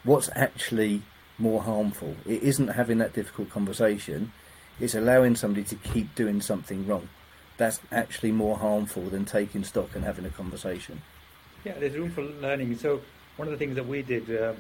What's 0.02 0.28
actually 0.34 1.02
more 1.38 1.62
harmful? 1.62 2.16
It 2.26 2.42
isn't 2.42 2.68
having 2.68 2.98
that 2.98 3.14
difficult 3.14 3.50
conversation. 3.50 4.32
It's 4.80 4.94
allowing 4.94 5.36
somebody 5.36 5.64
to 5.64 5.76
keep 5.76 6.14
doing 6.14 6.40
something 6.40 6.86
wrong. 6.86 7.08
That's 7.56 7.80
actually 7.92 8.32
more 8.32 8.58
harmful 8.58 9.04
than 9.04 9.24
taking 9.24 9.62
stock 9.64 9.94
and 9.94 10.04
having 10.04 10.24
a 10.24 10.30
conversation. 10.30 11.02
Yeah, 11.64 11.74
there's 11.78 11.96
room 11.96 12.10
for 12.10 12.22
learning. 12.22 12.76
So 12.76 13.00
one 13.36 13.48
of 13.48 13.52
the 13.52 13.58
things 13.58 13.76
that 13.76 13.86
we 13.86 14.02
did 14.02 14.28
um, 14.42 14.56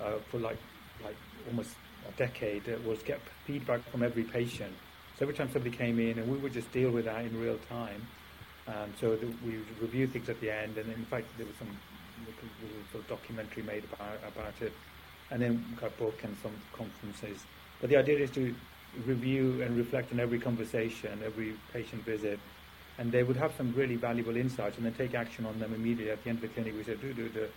uh, 0.00 0.14
for 0.30 0.38
like 0.38 0.58
like 1.04 1.16
almost 1.48 1.70
a 2.08 2.12
decade 2.12 2.64
was 2.84 3.02
get 3.02 3.20
feedback 3.46 3.82
from 3.90 4.02
every 4.02 4.24
patient. 4.24 4.72
So 5.18 5.24
every 5.24 5.34
time 5.34 5.50
somebody 5.52 5.76
came 5.76 5.98
in, 5.98 6.18
and 6.18 6.30
we 6.30 6.38
would 6.38 6.52
just 6.52 6.70
deal 6.72 6.90
with 6.90 7.04
that 7.04 7.24
in 7.24 7.40
real 7.40 7.58
time. 7.68 8.06
Um, 8.66 8.92
so 9.00 9.18
we 9.44 9.58
would 9.58 9.80
review 9.80 10.06
things 10.06 10.28
at 10.28 10.40
the 10.40 10.50
end, 10.50 10.78
and 10.78 10.90
in 10.92 11.04
fact 11.06 11.26
there 11.36 11.46
was 11.46 11.56
some 11.56 11.68
sort 12.92 13.04
of 13.04 13.08
documentary 13.08 13.62
made 13.62 13.84
about 13.84 14.18
about 14.26 14.54
it, 14.60 14.72
and 15.30 15.42
then 15.42 15.64
we 15.70 15.76
got 15.76 15.96
book 15.98 16.18
and 16.22 16.36
some 16.42 16.52
conferences. 16.72 17.44
But 17.80 17.90
the 17.90 17.96
idea 17.96 18.18
is 18.18 18.30
to 18.32 18.54
review 19.06 19.62
and 19.62 19.76
reflect 19.76 20.12
on 20.12 20.20
every 20.20 20.38
conversation, 20.38 21.20
every 21.24 21.54
patient 21.72 22.04
visit, 22.04 22.38
and 22.98 23.10
they 23.10 23.22
would 23.22 23.36
have 23.36 23.52
some 23.56 23.72
really 23.74 23.96
valuable 23.96 24.36
insights 24.36 24.76
and 24.76 24.86
then 24.86 24.94
take 24.94 25.14
action 25.14 25.46
on 25.46 25.58
them 25.58 25.74
immediately 25.74 26.12
at 26.12 26.22
the 26.22 26.30
end 26.30 26.38
of 26.38 26.42
the 26.42 26.48
clinic. 26.48 26.74
We 26.76 26.84
said, 26.84 27.00
do, 27.00 27.12
do, 27.12 27.28
do, 27.28 27.48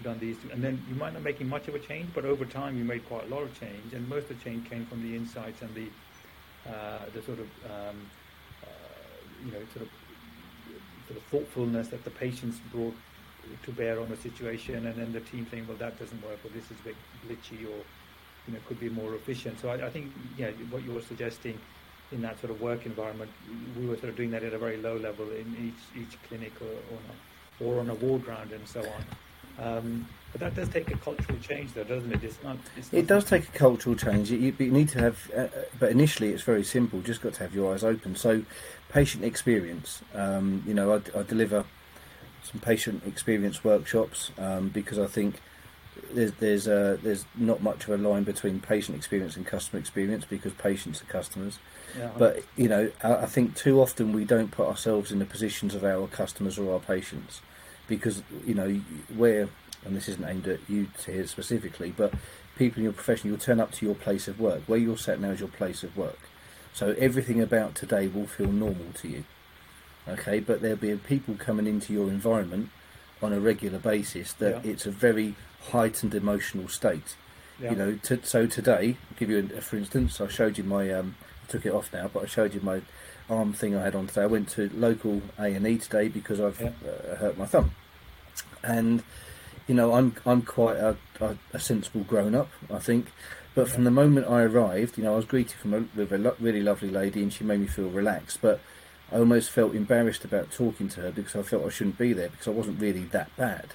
we've 0.00 0.04
done 0.04 0.18
these, 0.18 0.36
two. 0.42 0.50
and 0.50 0.62
then 0.62 0.82
you 0.88 0.94
might 0.94 1.12
not 1.12 1.22
making 1.22 1.48
much 1.48 1.68
of 1.68 1.74
a 1.74 1.78
change, 1.78 2.08
but 2.14 2.24
over 2.24 2.44
time 2.44 2.78
you 2.78 2.84
made 2.84 3.06
quite 3.06 3.24
a 3.24 3.34
lot 3.34 3.42
of 3.42 3.60
change, 3.60 3.92
and 3.92 4.08
most 4.08 4.30
of 4.30 4.38
the 4.38 4.44
change 4.44 4.68
came 4.68 4.86
from 4.86 5.02
the 5.02 5.14
insights 5.14 5.60
and 5.62 5.74
the 5.74 5.86
uh, 6.70 6.98
the 7.14 7.22
sort 7.22 7.38
of 7.38 7.46
um, 7.66 8.10
uh, 8.62 9.44
you 9.44 9.52
know 9.52 9.60
sort 9.74 9.82
of 9.82 9.90
sort 11.06 11.18
of 11.18 11.24
thoughtfulness 11.24 11.88
that 11.88 12.04
the 12.04 12.10
patients 12.10 12.58
brought 12.72 12.94
to 13.64 13.72
bear 13.72 14.00
on 14.00 14.08
the 14.08 14.16
situation, 14.16 14.86
and 14.86 14.94
then 14.96 15.12
the 15.12 15.20
team 15.20 15.46
saying, 15.50 15.66
well, 15.66 15.76
that 15.78 15.98
doesn't 15.98 16.22
work, 16.22 16.38
or 16.44 16.50
this 16.50 16.64
is 16.70 16.78
a 16.80 16.84
bit 16.84 16.96
glitchy, 17.26 17.64
or 17.64 17.80
you 18.46 18.54
know 18.54 18.58
could 18.66 18.80
be 18.80 18.88
more 18.88 19.14
efficient. 19.14 19.60
So 19.60 19.68
I, 19.68 19.86
I 19.86 19.90
think 19.90 20.12
yeah, 20.38 20.50
what 20.70 20.82
you 20.84 20.92
were 20.92 21.02
suggesting 21.02 21.58
in 22.12 22.22
that 22.22 22.40
sort 22.40 22.50
of 22.50 22.60
work 22.60 22.86
environment, 22.86 23.30
we 23.78 23.86
were 23.86 23.96
sort 23.96 24.08
of 24.08 24.16
doing 24.16 24.30
that 24.30 24.42
at 24.42 24.52
a 24.52 24.58
very 24.58 24.78
low 24.78 24.96
level 24.96 25.28
in 25.30 25.46
each 25.66 26.02
each 26.02 26.22
clinic 26.28 26.52
or, 26.60 26.76
or, 26.94 26.98
on, 27.10 27.66
or 27.66 27.80
on 27.80 27.90
a 27.90 27.94
ward 27.94 28.26
round 28.26 28.52
and 28.52 28.66
so 28.66 28.80
on. 28.80 29.04
Um, 29.60 30.08
but 30.32 30.40
that 30.40 30.54
does 30.54 30.68
take 30.68 30.90
a 30.90 30.96
cultural 30.96 31.38
change, 31.40 31.72
though, 31.74 31.84
doesn't 31.84 32.12
it? 32.12 32.22
It's 32.22 32.42
not. 32.42 32.56
It's 32.76 32.92
not 32.92 32.98
It 32.98 33.06
does 33.06 33.24
take 33.24 33.48
a 33.48 33.52
cultural 33.52 33.96
change. 33.96 34.30
You, 34.30 34.54
you 34.58 34.70
need 34.70 34.88
to 34.90 35.00
have, 35.00 35.30
uh, 35.36 35.48
but 35.78 35.90
initially 35.90 36.30
it's 36.30 36.44
very 36.44 36.62
simple. 36.62 37.00
Just 37.00 37.20
got 37.20 37.34
to 37.34 37.42
have 37.42 37.54
your 37.54 37.74
eyes 37.74 37.82
open. 37.82 38.14
So, 38.14 38.42
patient 38.90 39.24
experience. 39.24 40.02
Um, 40.14 40.62
you 40.66 40.74
know, 40.74 40.94
I, 40.94 41.18
I 41.18 41.22
deliver 41.24 41.64
some 42.42 42.60
patient 42.60 43.02
experience 43.06 43.64
workshops 43.64 44.30
um, 44.38 44.68
because 44.68 44.98
I 44.98 45.06
think 45.06 45.40
there's 46.14 46.32
there's 46.34 46.68
uh, 46.68 46.96
there's 47.02 47.24
not 47.36 47.60
much 47.60 47.84
of 47.84 47.90
a 47.90 47.96
line 47.96 48.22
between 48.22 48.60
patient 48.60 48.96
experience 48.96 49.36
and 49.36 49.44
customer 49.44 49.80
experience 49.80 50.24
because 50.24 50.52
patients 50.52 51.02
are 51.02 51.06
customers. 51.06 51.58
Yeah, 51.98 52.10
But 52.16 52.44
you 52.56 52.68
know, 52.68 52.92
I, 53.02 53.16
I 53.16 53.26
think 53.26 53.56
too 53.56 53.80
often 53.82 54.12
we 54.12 54.24
don't 54.24 54.52
put 54.52 54.68
ourselves 54.68 55.10
in 55.10 55.18
the 55.18 55.24
positions 55.24 55.74
of 55.74 55.84
our 55.84 56.06
customers 56.06 56.56
or 56.56 56.72
our 56.72 56.80
patients 56.80 57.40
because 57.90 58.22
you 58.46 58.54
know 58.54 58.70
where, 59.14 59.48
and 59.84 59.94
this 59.94 60.08
isn't 60.08 60.24
aimed 60.24 60.48
at 60.48 60.60
you 60.70 60.86
here 61.04 61.26
specifically, 61.26 61.92
but 61.94 62.14
people 62.56 62.78
in 62.78 62.84
your 62.84 62.92
profession, 62.94 63.28
you'll 63.28 63.38
turn 63.38 63.60
up 63.60 63.72
to 63.72 63.84
your 63.84 63.94
place 63.96 64.28
of 64.28 64.40
work. 64.40 64.62
Where 64.66 64.78
you're 64.78 64.96
sat 64.96 65.20
now 65.20 65.30
is 65.30 65.40
your 65.40 65.48
place 65.50 65.82
of 65.82 65.94
work. 65.96 66.18
So 66.72 66.94
everything 66.98 67.42
about 67.42 67.74
today 67.74 68.06
will 68.06 68.28
feel 68.28 68.50
normal 68.52 68.92
to 68.94 69.08
you. 69.08 69.24
Okay, 70.08 70.40
but 70.40 70.62
there'll 70.62 70.76
be 70.76 70.96
people 70.96 71.34
coming 71.34 71.66
into 71.66 71.92
your 71.92 72.08
environment 72.08 72.70
on 73.20 73.32
a 73.34 73.40
regular 73.40 73.78
basis 73.78 74.32
that 74.34 74.64
Yeah. 74.64 74.70
it's 74.70 74.86
a 74.86 74.90
very 74.90 75.34
heightened 75.72 76.14
emotional 76.14 76.68
state. 76.68 77.16
yeah. 77.60 77.70
You 77.72 77.76
know, 77.76 77.98
to, 78.04 78.24
so 78.24 78.46
today, 78.46 78.96
I'll 79.10 79.18
give 79.18 79.28
you 79.28 79.50
a, 79.56 79.60
for 79.60 79.76
instance, 79.76 80.20
I 80.20 80.28
showed 80.28 80.56
you 80.56 80.64
my, 80.64 80.90
um, 80.92 81.16
took 81.50 81.66
it 81.66 81.72
off 81.72 81.92
now, 81.92 82.08
but 82.12 82.22
I 82.22 82.26
showed 82.26 82.54
you 82.54 82.60
my 82.62 82.80
arm 83.28 83.52
thing 83.52 83.76
I 83.76 83.82
had 83.82 83.94
on 83.94 84.06
today. 84.06 84.22
I 84.22 84.26
went 84.26 84.48
to 84.50 84.70
local 84.74 85.20
A 85.38 85.46
and 85.52 85.66
E 85.66 85.76
today 85.78 86.08
because 86.08 86.40
I've 86.40 86.60
Yeah. 86.60 86.70
uh, 86.88 87.16
hurt 87.16 87.36
my 87.36 87.46
thumb, 87.46 87.72
and 88.62 89.02
you 89.66 89.74
know, 89.74 89.94
I'm 89.94 90.14
I'm 90.26 90.42
quite 90.42 90.76
a, 90.76 90.96
a, 91.20 91.36
a 91.52 91.60
sensible 91.60 92.02
grown 92.02 92.34
up, 92.34 92.48
I 92.72 92.78
think. 92.78 93.06
But 93.54 93.68
from 93.68 93.84
the 93.84 93.90
moment 93.90 94.28
I 94.28 94.42
arrived, 94.42 94.96
you 94.96 95.04
know, 95.04 95.14
I 95.14 95.16
was 95.16 95.24
greeted 95.24 95.52
from 95.58 95.74
a, 95.74 95.84
with 95.96 96.12
a 96.12 96.18
lo- 96.18 96.36
really 96.40 96.62
lovely 96.62 96.88
lady, 96.90 97.22
and 97.22 97.32
she 97.32 97.44
made 97.44 97.60
me 97.60 97.66
feel 97.66 97.90
relaxed. 97.90 98.38
But 98.40 98.60
I 99.12 99.16
almost 99.18 99.50
felt 99.50 99.74
embarrassed 99.74 100.24
about 100.24 100.52
talking 100.52 100.88
to 100.90 101.00
her 101.00 101.10
because 101.10 101.34
I 101.34 101.42
felt 101.42 101.66
I 101.66 101.68
shouldn't 101.70 101.98
be 101.98 102.12
there 102.12 102.28
because 102.30 102.46
I 102.48 102.52
wasn't 102.52 102.80
really 102.80 103.04
that 103.06 103.34
bad. 103.36 103.74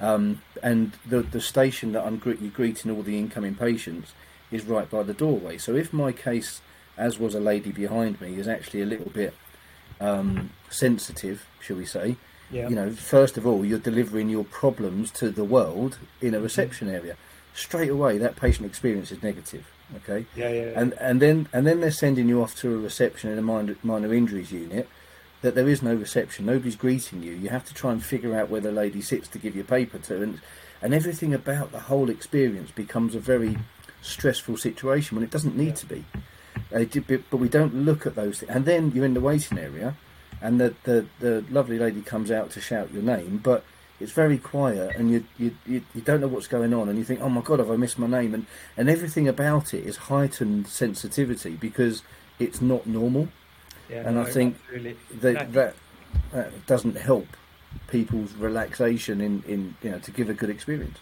Um, 0.00 0.42
and 0.62 0.92
the 1.06 1.22
the 1.22 1.40
station 1.40 1.92
that 1.92 2.04
I'm 2.04 2.18
gre- 2.18 2.34
greeting 2.54 2.90
all 2.90 3.02
the 3.02 3.18
incoming 3.18 3.54
patients 3.54 4.12
is 4.50 4.64
right 4.64 4.88
by 4.90 5.02
the 5.02 5.14
doorway. 5.14 5.58
So 5.58 5.74
if 5.74 5.92
my 5.92 6.12
case, 6.12 6.60
as 6.98 7.18
was 7.18 7.34
a 7.34 7.40
lady 7.40 7.70
behind 7.72 8.20
me, 8.20 8.34
is 8.38 8.46
actually 8.48 8.82
a 8.82 8.86
little 8.86 9.10
bit 9.10 9.32
um, 10.00 10.50
sensitive, 10.70 11.46
shall 11.60 11.76
we 11.76 11.86
say? 11.86 12.16
yeah. 12.50 12.68
You 12.68 12.74
know, 12.76 12.90
first 12.92 13.36
of 13.36 13.46
all, 13.46 13.64
you're 13.64 13.78
delivering 13.78 14.28
your 14.30 14.44
problems 14.44 15.10
to 15.12 15.30
the 15.30 15.44
world 15.44 15.98
in 16.20 16.34
a 16.34 16.40
reception 16.40 16.88
area. 16.88 17.16
Straight 17.54 17.90
away, 17.90 18.18
that 18.18 18.36
patient 18.36 18.66
experience 18.66 19.10
is 19.12 19.22
negative. 19.22 19.66
Okay, 19.96 20.26
yeah, 20.36 20.50
yeah, 20.50 20.64
yeah. 20.66 20.80
and 20.80 20.92
and 21.00 21.20
then 21.22 21.48
and 21.52 21.66
then 21.66 21.80
they're 21.80 21.90
sending 21.90 22.28
you 22.28 22.42
off 22.42 22.54
to 22.56 22.74
a 22.74 22.78
reception 22.78 23.30
in 23.30 23.38
a 23.38 23.42
minor, 23.42 23.74
minor 23.82 24.12
injuries 24.12 24.52
unit 24.52 24.86
that 25.40 25.54
there 25.54 25.66
is 25.68 25.82
no 25.82 25.94
reception 25.94 26.44
nobody's 26.44 26.76
greeting 26.76 27.22
you 27.22 27.32
you 27.32 27.48
have 27.48 27.64
to 27.64 27.72
try 27.72 27.90
and 27.90 28.04
figure 28.04 28.36
out 28.38 28.50
where 28.50 28.60
the 28.60 28.70
lady 28.72 29.00
sits 29.00 29.28
to 29.28 29.38
give 29.38 29.54
your 29.56 29.64
paper 29.64 29.96
to 29.96 30.20
and 30.22 30.40
and 30.82 30.92
everything 30.92 31.32
about 31.32 31.72
the 31.72 31.78
whole 31.80 32.10
experience 32.10 32.70
becomes 32.70 33.14
a 33.14 33.18
very 33.20 33.56
stressful 34.02 34.58
situation 34.58 35.16
when 35.16 35.24
it 35.24 35.30
doesn't 35.30 35.56
need 35.56 35.68
Yeah. 35.68 35.74
to 35.74 35.86
be 35.86 36.04
Uh, 36.74 36.84
d- 36.84 37.00
but 37.00 37.38
we 37.38 37.48
don't 37.48 37.74
look 37.74 38.06
at 38.06 38.14
those 38.14 38.40
things 38.40 38.50
and 38.50 38.64
then 38.64 38.92
you're 38.92 39.04
in 39.04 39.14
the 39.14 39.20
waiting 39.20 39.58
area 39.58 39.96
and 40.42 40.60
the, 40.60 40.74
the, 40.84 41.06
the 41.18 41.44
lovely 41.50 41.78
lady 41.78 42.02
comes 42.02 42.30
out 42.30 42.50
to 42.50 42.60
shout 42.60 42.92
your 42.92 43.02
name 43.02 43.38
but 43.42 43.64
it's 44.00 44.12
very 44.12 44.38
quiet 44.38 44.94
and 44.96 45.10
you, 45.10 45.24
you, 45.38 45.54
you, 45.66 45.82
you 45.94 46.00
don't 46.02 46.20
know 46.20 46.28
what's 46.28 46.46
going 46.46 46.72
on 46.74 46.88
and 46.88 46.98
you 46.98 47.04
think 47.04 47.20
oh 47.20 47.28
my 47.28 47.40
god 47.40 47.58
have 47.58 47.70
i 47.70 47.76
missed 47.76 47.98
my 47.98 48.06
name? 48.06 48.34
And, 48.34 48.46
and 48.76 48.88
everything 48.88 49.26
about 49.26 49.74
it 49.74 49.84
is 49.84 49.96
heightened 49.96 50.68
sensitivity 50.68 51.56
because 51.56 52.02
it's 52.38 52.60
not 52.60 52.86
normal. 52.86 53.28
Yeah, 53.88 54.06
and 54.06 54.16
no, 54.16 54.22
I 54.22 54.24
think 54.26 54.56
that, 55.22 55.52
that 55.52 55.74
that 56.32 56.66
doesn't 56.66 56.96
help 56.96 57.26
people's 57.88 58.32
relaxation 58.34 59.20
in, 59.20 59.42
in 59.46 59.74
you 59.82 59.90
know 59.90 59.98
to 59.98 60.10
give 60.10 60.28
a 60.28 60.34
good 60.34 60.50
experience 60.50 60.98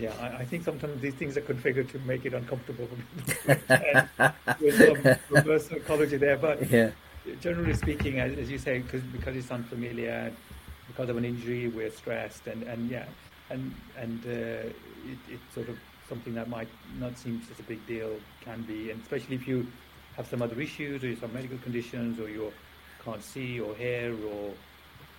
Yeah, 0.00 0.14
I, 0.20 0.42
I 0.42 0.44
think 0.44 0.64
sometimes 0.64 1.00
these 1.02 1.14
things 1.14 1.36
are 1.36 1.42
configured 1.42 1.90
to 1.90 1.98
make 2.00 2.24
it 2.24 2.32
uncomfortable 2.34 2.88
for 2.88 3.54
people. 3.56 3.64
and 4.18 4.32
there's 4.58 4.78
some 4.78 5.18
reverse 5.30 5.68
psychology 5.68 6.16
there, 6.16 6.36
but 6.36 6.70
yeah 6.70 6.90
generally 7.40 7.74
speaking, 7.74 8.20
as, 8.20 8.36
as 8.38 8.50
you 8.50 8.58
say, 8.58 8.80
cause, 8.80 9.02
because 9.12 9.36
it's 9.36 9.50
unfamiliar, 9.50 10.32
because 10.88 11.08
of 11.08 11.16
an 11.16 11.24
injury, 11.24 11.68
we're 11.68 11.90
stressed, 11.90 12.46
and, 12.46 12.62
and 12.64 12.90
yeah, 12.90 13.04
and 13.50 13.74
and 13.96 14.24
uh, 14.26 14.30
it, 14.30 15.18
it's 15.28 15.54
sort 15.54 15.68
of 15.68 15.78
something 16.08 16.34
that 16.34 16.48
might 16.48 16.68
not 16.98 17.16
seem 17.16 17.40
such 17.48 17.60
a 17.60 17.62
big 17.62 17.84
deal 17.86 18.16
can 18.40 18.62
be, 18.62 18.90
and 18.90 19.00
especially 19.02 19.36
if 19.36 19.46
you 19.46 19.66
have 20.16 20.26
some 20.26 20.42
other 20.42 20.60
issues 20.60 21.02
or 21.02 21.06
you 21.06 21.12
have 21.12 21.20
some 21.20 21.32
medical 21.32 21.58
conditions, 21.58 22.18
or 22.18 22.28
you 22.28 22.52
can't 23.04 23.22
see 23.22 23.60
or 23.60 23.74
hear, 23.76 24.14
or 24.26 24.52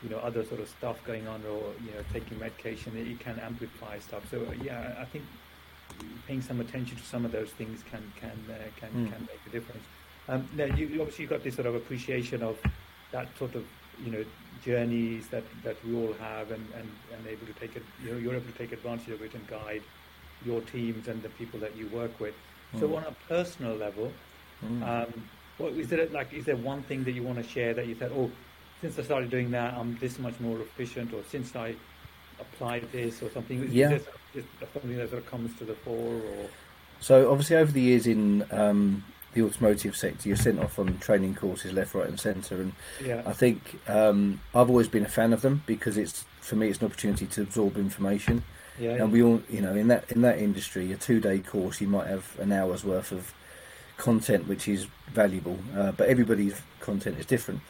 you 0.03 0.09
know 0.09 0.17
other 0.17 0.43
sort 0.43 0.59
of 0.59 0.67
stuff 0.69 1.03
going 1.05 1.27
on, 1.27 1.41
or 1.45 1.61
you 1.85 1.91
know 1.93 2.03
taking 2.13 2.39
medication, 2.39 2.95
it, 2.97 3.19
can 3.19 3.39
amplify 3.39 3.99
stuff. 3.99 4.23
So 4.31 4.37
yeah, 4.63 4.95
I 4.99 5.05
think 5.05 5.23
paying 6.27 6.41
some 6.41 6.59
attention 6.59 6.97
to 6.97 7.03
some 7.03 7.25
of 7.25 7.31
those 7.31 7.51
things 7.51 7.83
can 7.89 8.01
can 8.19 8.31
uh, 8.49 8.55
can 8.79 8.89
Mm. 8.89 9.07
can 9.11 9.21
make 9.21 9.41
a 9.47 9.49
difference. 9.49 9.85
Um, 10.27 10.47
now, 10.55 10.65
you 10.65 11.01
obviously 11.01 11.23
you've 11.23 11.31
got 11.31 11.43
this 11.43 11.55
sort 11.55 11.67
of 11.67 11.75
appreciation 11.75 12.41
of 12.43 12.57
that 13.11 13.27
sort 13.37 13.55
of 13.55 13.63
you 14.05 14.11
know 14.11 14.23
journeys 14.65 15.27
that, 15.29 15.43
that 15.63 15.75
we 15.85 15.93
all 15.95 16.13
have, 16.13 16.51
and, 16.51 16.63
and, 16.77 16.87
and 17.13 17.27
able 17.27 17.45
to 17.47 17.53
take 17.53 17.75
it. 17.75 17.83
You 18.03 18.11
know, 18.11 18.17
you're 18.19 18.35
able 18.35 18.51
to 18.51 18.57
take 18.57 18.71
advantage 18.71 19.09
of 19.09 19.21
it 19.21 19.33
and 19.33 19.45
guide 19.47 19.81
your 20.45 20.61
teams 20.61 21.07
and 21.07 21.21
the 21.21 21.29
people 21.29 21.59
that 21.59 21.75
you 21.75 21.87
work 21.87 22.19
with. 22.19 22.33
So 22.79 22.87
Mm. 22.87 22.97
on 22.97 23.03
a 23.03 23.15
personal 23.27 23.75
level, 23.75 24.11
Mm. 24.63 24.83
um, 24.83 25.13
what 25.57 25.73
is 25.73 25.87
there 25.89 26.07
like? 26.09 26.31
Is 26.33 26.45
there 26.45 26.55
one 26.55 26.81
thing 26.83 27.03
that 27.03 27.11
you 27.11 27.23
want 27.23 27.37
to 27.43 27.47
share 27.47 27.73
that 27.73 27.85
you 27.87 27.95
said, 27.95 28.11
oh, 28.13 28.29
since 28.81 28.97
I 28.97 29.03
started 29.03 29.29
doing 29.29 29.51
that, 29.51 29.73
I'm 29.75 29.97
this 29.99 30.19
much 30.19 30.39
more 30.39 30.59
efficient, 30.59 31.13
or 31.13 31.21
since 31.29 31.55
I 31.55 31.75
applied 32.39 32.91
this, 32.91 33.21
or 33.21 33.29
something? 33.29 33.63
Is 33.63 33.71
Yeah. 33.73 33.99
just 34.33 34.47
something 34.73 34.97
that 34.97 35.09
sort 35.09 35.23
of 35.23 35.29
comes 35.29 35.55
to 35.59 35.65
the 35.65 35.75
fore, 35.75 36.15
or 36.15 36.49
So 36.99 37.31
obviously, 37.31 37.55
over 37.55 37.71
the 37.71 37.81
years 37.81 38.05
in 38.07 38.45
um, 38.51 39.03
the 39.33 39.41
automotive 39.43 39.95
sector, 39.95 40.27
you're 40.27 40.37
sent 40.37 40.59
off 40.59 40.77
on 40.79 40.97
training 40.99 41.35
courses 41.35 41.73
left, 41.73 41.93
right, 41.95 42.07
and 42.07 42.19
centre, 42.19 42.61
and 42.61 42.73
yeah, 43.03 43.21
I 43.25 43.33
think 43.33 43.79
um, 43.87 44.39
I've 44.53 44.69
always 44.69 44.87
been 44.87 45.05
a 45.05 45.09
fan 45.09 45.33
of 45.33 45.41
them 45.41 45.63
because 45.65 45.97
it's 45.97 46.25
for 46.41 46.55
me 46.55 46.67
it's 46.69 46.79
an 46.79 46.85
opportunity 46.85 47.25
to 47.27 47.41
absorb 47.41 47.77
information, 47.77 48.43
yeah, 48.79 48.91
and 48.91 49.11
we 49.11 49.21
all 49.23 49.41
you 49.49 49.61
know 49.61 49.73
in 49.75 49.87
that 49.89 50.11
in 50.11 50.21
that 50.21 50.37
industry, 50.39 50.91
a 50.91 50.95
two 50.97 51.19
day 51.19 51.39
course 51.39 51.81
you 51.81 51.87
might 51.87 52.07
have 52.07 52.37
an 52.39 52.51
hour's 52.51 52.83
worth 52.83 53.11
of 53.11 53.33
content 54.01 54.47
which 54.47 54.67
is 54.67 54.87
valuable, 55.13 55.57
uh, 55.77 55.91
but 55.91 56.09
everybody's 56.09 56.59
content 56.79 57.19
is 57.19 57.25
different. 57.25 57.61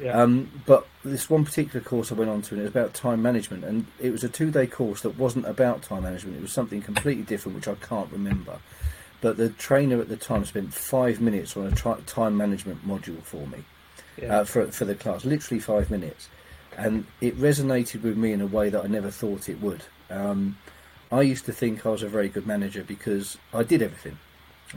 yeah, 0.00 0.20
Um, 0.20 0.50
but 0.66 0.86
this 1.04 1.28
one 1.28 1.44
particular 1.44 1.82
course 1.84 2.12
I 2.12 2.14
went 2.14 2.30
on 2.30 2.42
to, 2.42 2.54
and 2.54 2.60
it 2.60 2.64
was 2.64 2.70
about 2.70 2.94
time 2.94 3.20
management, 3.22 3.64
and 3.64 3.86
it 3.98 4.10
was 4.10 4.22
a 4.22 4.28
two-day 4.28 4.66
course 4.66 5.00
that 5.02 5.18
wasn't 5.18 5.46
about 5.46 5.82
time 5.82 6.04
management. 6.04 6.36
It 6.36 6.42
was 6.42 6.52
something 6.52 6.80
completely 6.80 7.24
different, 7.24 7.56
which 7.56 7.68
I 7.68 7.74
can't 7.74 8.10
remember. 8.12 8.60
But 9.20 9.36
the 9.36 9.50
trainer 9.50 10.00
at 10.00 10.08
the 10.08 10.16
time 10.16 10.44
spent 10.44 10.72
five 10.72 11.20
minutes 11.20 11.56
on 11.56 11.66
a 11.66 11.72
tri- 11.72 12.00
time 12.06 12.36
management 12.36 12.86
module 12.86 13.22
for 13.22 13.46
me 13.48 13.64
yeah. 14.20 14.40
uh, 14.40 14.44
for 14.44 14.66
for 14.70 14.84
the 14.84 14.94
class, 14.94 15.24
literally 15.24 15.60
five 15.60 15.90
minutes, 15.90 16.28
and 16.76 17.06
it 17.20 17.36
resonated 17.38 18.02
with 18.02 18.16
me 18.16 18.32
in 18.32 18.40
a 18.40 18.46
way 18.46 18.68
that 18.70 18.84
I 18.84 18.88
never 18.88 19.10
thought 19.10 19.48
it 19.48 19.60
would. 19.60 19.82
Um, 20.08 20.58
I 21.12 21.22
used 21.22 21.44
to 21.46 21.52
think 21.52 21.84
I 21.84 21.90
was 21.90 22.02
a 22.02 22.08
very 22.08 22.28
good 22.28 22.46
manager 22.46 22.84
because 22.84 23.36
I 23.52 23.62
did 23.62 23.82
everything. 23.82 24.18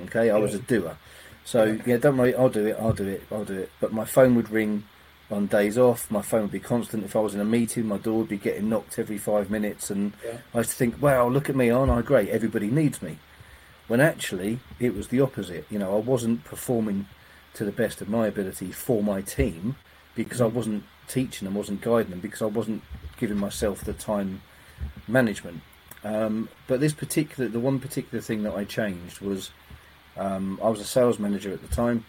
Okay, 0.01 0.29
I 0.29 0.37
was 0.37 0.55
a 0.55 0.59
doer. 0.59 0.97
So 1.45 1.63
Yeah. 1.63 1.81
yeah, 1.85 1.97
don't 1.97 2.17
worry, 2.17 2.35
I'll 2.35 2.49
do 2.49 2.65
it, 2.65 2.77
I'll 2.79 2.93
do 2.93 3.07
it, 3.07 3.23
I'll 3.31 3.45
do 3.45 3.59
it. 3.59 3.71
But 3.79 3.91
my 3.93 4.05
phone 4.05 4.35
would 4.35 4.49
ring 4.49 4.83
on 5.29 5.47
days 5.47 5.77
off. 5.77 6.09
My 6.11 6.21
phone 6.21 6.43
would 6.43 6.51
be 6.51 6.59
constant. 6.59 7.03
If 7.03 7.15
I 7.15 7.19
was 7.19 7.33
in 7.33 7.41
a 7.41 7.45
meeting, 7.45 7.87
my 7.87 7.97
door 7.97 8.19
would 8.19 8.29
be 8.29 8.37
getting 8.37 8.69
knocked 8.69 8.99
every 8.99 9.17
five 9.17 9.49
minutes, 9.49 9.89
and 9.89 10.13
yeah. 10.23 10.37
I 10.53 10.59
used 10.59 10.71
to 10.71 10.75
think, 10.75 11.01
wow, 11.01 11.27
look 11.27 11.49
at 11.49 11.55
me, 11.55 11.69
aren't 11.69 11.91
I 11.91 12.01
great? 12.01 12.29
Everybody 12.29 12.67
needs 12.67 13.01
me. 13.01 13.17
When 13.87 13.99
actually, 13.99 14.59
it 14.79 14.95
was 14.95 15.09
the 15.09 15.21
opposite. 15.21 15.65
You 15.69 15.79
know, 15.79 15.95
I 15.95 15.99
wasn't 15.99 16.43
performing 16.45 17.07
to 17.55 17.65
the 17.65 17.71
best 17.71 18.01
of 18.01 18.09
my 18.09 18.27
ability 18.27 18.71
for 18.71 19.03
my 19.03 19.21
team 19.21 19.75
because 20.15 20.41
I 20.41 20.45
wasn't 20.45 20.83
teaching 21.07 21.45
them, 21.45 21.55
wasn't 21.55 21.81
guiding 21.81 22.11
them, 22.11 22.19
because 22.19 22.41
I 22.41 22.45
wasn't 22.45 22.81
giving 23.17 23.37
myself 23.37 23.83
the 23.83 23.93
time 23.93 24.41
management. 25.07 25.61
Um, 26.03 26.49
but 26.67 26.79
this 26.79 26.93
particular, 26.93 27.49
the 27.49 27.59
one 27.59 27.79
particular 27.79 28.21
thing 28.21 28.43
that 28.43 28.55
I 28.55 28.63
changed 28.63 29.21
was 29.21 29.51
um, 30.17 30.59
I 30.61 30.69
was 30.69 30.79
a 30.79 30.85
sales 30.85 31.19
manager 31.19 31.51
at 31.51 31.61
the 31.61 31.73
time, 31.73 32.05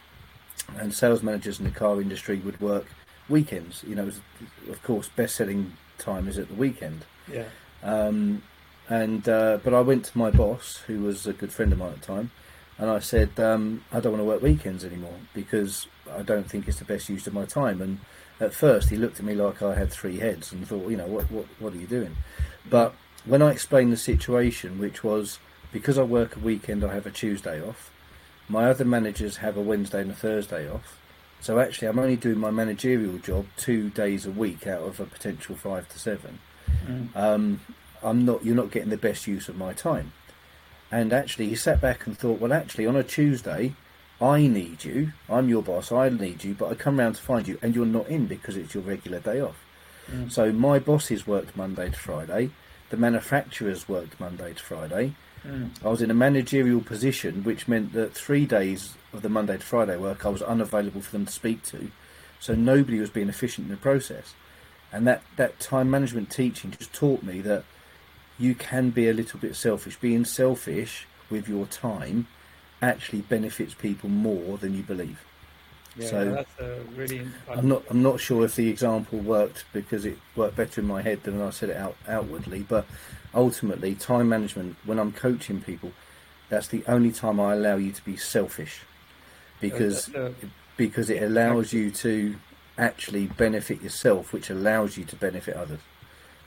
and 0.79 0.95
sales 0.95 1.23
managers 1.23 1.59
in 1.59 1.65
the 1.65 1.71
car 1.71 2.01
industry 2.01 2.39
would 2.39 2.61
work 2.61 2.87
weekends. 3.29 3.85
You 3.87 3.95
know, 3.95 4.05
was, 4.05 4.21
of 4.69 4.83
course, 4.83 5.09
best-selling 5.09 5.77
time 5.99 6.29
is 6.29 6.39
at 6.39 6.49
the 6.49 6.55
weekend. 6.55 7.05
Yeah. 7.31 7.47
Um, 7.83 8.43
and 8.89 9.29
uh, 9.29 9.59
but 9.65 9.73
I 9.73 9.81
went 9.81 10.05
to 10.07 10.19
my 10.19 10.31
boss, 10.31 10.83
who 10.87 11.01
was 11.01 11.27
a 11.27 11.33
good 11.33 11.53
friend 11.53 11.73
of 11.73 11.79
mine 11.79 11.93
at 11.93 12.01
the 12.01 12.07
time, 12.07 12.31
and 12.79 12.91
I 12.91 12.99
said 12.99 13.39
um, 13.41 13.85
I 13.93 14.01
don't 14.01 14.13
want 14.13 14.21
to 14.21 14.27
work 14.27 14.43
weekends 14.43 14.85
anymore 14.85 15.19
because 15.33 15.87
I 16.11 16.23
don't 16.23 16.49
think 16.49 16.69
it's 16.69 16.79
the 16.79 16.85
best 16.85 17.09
use 17.09 17.27
of 17.27 17.33
my 17.33 17.45
time. 17.45 17.81
And 17.81 18.01
at 18.41 18.53
first, 18.53 18.91
he 18.91 18.97
looked 18.97 19.19
at 19.19 19.25
me 19.25 19.35
like 19.35 19.63
I 19.63 19.75
had 19.75 19.91
three 19.91 20.19
heads 20.19 20.53
and 20.53 20.67
thought, 20.67 20.91
you 20.91 20.97
know, 20.97 21.07
what 21.07 21.31
what 21.31 21.47
what 21.59 21.73
are 21.73 21.79
you 21.79 21.87
doing? 21.87 22.17
But 22.69 22.95
when 23.25 23.41
I 23.43 23.53
explained 23.53 23.93
the 23.93 23.97
situation, 23.97 24.79
which 24.79 25.03
was 25.03 25.39
because 25.73 25.99
I 25.99 26.03
work 26.03 26.37
a 26.37 26.41
weekend, 26.41 26.85
I 26.85 26.93
have 26.95 27.07
a 27.07 27.11
Tuesday 27.11 27.63
off. 27.67 27.91
My 28.49 28.67
other 28.67 28.85
managers 28.85 29.39
have 29.39 29.57
a 29.57 29.61
Wednesday 29.61 30.03
and 30.03 30.11
a 30.11 30.15
Thursday 30.15 30.69
off. 30.71 31.01
So 31.41 31.59
actually, 31.59 31.89
I'm 31.89 31.99
only 31.99 32.17
doing 32.17 32.39
my 32.39 32.51
managerial 32.51 33.19
job 33.19 33.47
two 33.57 33.91
days 33.91 34.25
a 34.25 34.31
week 34.31 34.67
out 34.67 34.83
of 34.83 35.01
a 35.01 35.05
potential 35.05 35.57
five 35.57 35.89
to 35.91 35.99
seven. 35.99 36.39
Mm. 36.87 37.15
Um, 37.15 37.61
I'm 38.03 38.25
not. 38.25 38.45
You're 38.45 38.57
not 38.57 38.71
getting 38.71 38.91
the 38.91 38.97
best 38.97 39.27
use 39.27 39.49
of 39.49 39.57
my 39.57 39.73
time. 39.73 40.13
And 40.91 41.13
actually, 41.13 41.49
he 41.49 41.57
sat 41.57 41.81
back 41.81 42.07
and 42.07 42.17
thought, 42.17 42.41
well, 42.41 42.53
actually, 42.53 42.87
on 42.87 42.97
a 42.97 43.03
Tuesday, 43.03 43.75
I 44.21 44.47
need 44.47 44.85
you. 44.85 45.13
I'm 45.29 45.49
your 45.49 45.63
boss. 45.63 45.91
I 45.93 46.09
need 46.09 46.45
you, 46.45 46.55
but 46.55 46.71
I 46.71 46.75
come 46.75 46.99
round 46.99 47.17
to 47.17 47.23
find 47.23 47.47
you, 47.49 47.59
and 47.61 47.75
you're 47.75 47.85
not 47.85 48.09
in 48.09 48.27
because 48.27 48.57
it's 48.57 48.75
your 48.75 48.85
regular 48.85 49.21
day 49.21 49.41
off. 49.41 49.63
Mm. 50.11 50.31
So 50.31 50.53
my 50.53 50.79
bosses 50.79 51.27
worked 51.27 51.57
Monday 51.57 51.91
to 51.91 51.97
Friday. 51.97 52.51
The 52.91 52.97
manufacturers 52.97 53.89
worked 53.89 54.21
Monday 54.21 54.53
to 54.53 54.63
Friday. 54.63 55.15
Mm. 55.47 55.71
I 55.85 55.89
was 55.89 56.01
in 56.03 56.11
a 56.11 56.15
managerial 56.15 56.81
position, 56.81 57.45
which 57.45 57.69
meant 57.69 57.93
that 57.93 58.15
three 58.15 58.47
days 58.47 58.95
of 59.13 59.23
the 59.23 59.29
Monday 59.29 59.57
to 59.59 59.63
Friday 59.63 59.97
work 59.97 60.25
I 60.25 60.31
was 60.31 60.43
unavailable 60.43 61.03
for 61.03 61.13
them 61.13 61.27
to 61.27 61.33
speak 61.33 61.63
to. 61.65 61.91
So 62.41 62.55
nobody 62.55 62.99
was 62.99 63.11
being 63.11 63.29
efficient 63.29 63.67
in 63.67 63.71
the 63.71 63.77
process. 63.77 64.35
And 64.93 65.07
that, 65.07 65.23
that 65.37 65.61
time 65.61 65.91
management 65.91 66.31
teaching 66.31 66.71
just 66.71 66.93
taught 66.93 67.23
me 67.23 67.41
that 67.43 67.65
you 68.39 68.55
can 68.55 68.91
be 68.91 69.09
a 69.09 69.13
little 69.13 69.39
bit 69.39 69.57
selfish. 69.57 69.97
Being 69.99 70.25
selfish 70.25 71.07
with 71.31 71.49
your 71.49 71.67
time 71.67 72.27
actually 72.81 73.23
benefits 73.23 73.75
people 73.75 74.09
more 74.09 74.59
than 74.59 74.75
you 74.75 74.83
believe. 74.83 75.25
Yeah, 75.97 76.09
So- 76.09 76.31
that's 76.33 76.61
a 76.61 76.81
really. 76.97 77.27
I'm 77.49 77.69
not 77.69 77.85
I'm 77.89 78.03
not 78.03 78.21
sure 78.21 78.45
if 78.45 78.57
the 78.57 78.69
example 78.69 79.19
worked 79.21 79.65
because 79.73 80.05
it 80.05 80.19
worked 80.35 80.57
better 80.57 80.81
in 80.81 80.87
my 80.87 81.03
head 81.03 81.23
than 81.23 81.39
when 81.39 81.47
I 81.47 81.51
said 81.51 81.71
it 81.71 81.77
out 81.77 81.97
outwardly, 82.09 82.61
but 82.69 82.87
ultimately 83.35 83.95
time 83.95 84.29
management 84.29 84.77
when 84.85 84.99
I'm 84.99 85.13
coaching 85.13 85.61
people, 85.61 85.93
that's 86.49 86.69
the 86.69 86.85
only 86.87 87.13
time 87.13 87.41
I 87.41 87.53
allow 87.55 87.77
you 87.77 87.93
to 87.93 88.05
be 88.05 88.17
selfish. 88.17 88.81
Because 89.61 90.07
That's 90.07 90.43
a- 90.43 90.47
because 90.77 91.09
it 91.09 91.23
allows 91.23 91.73
you 91.73 91.91
to 91.91 92.37
actually 92.77 93.27
benefit 93.27 93.81
yourself, 93.83 94.33
which 94.33 94.51
allows 94.51 94.97
you 94.97 95.05
to 95.05 95.17
benefit 95.17 95.55
others. 95.57 95.79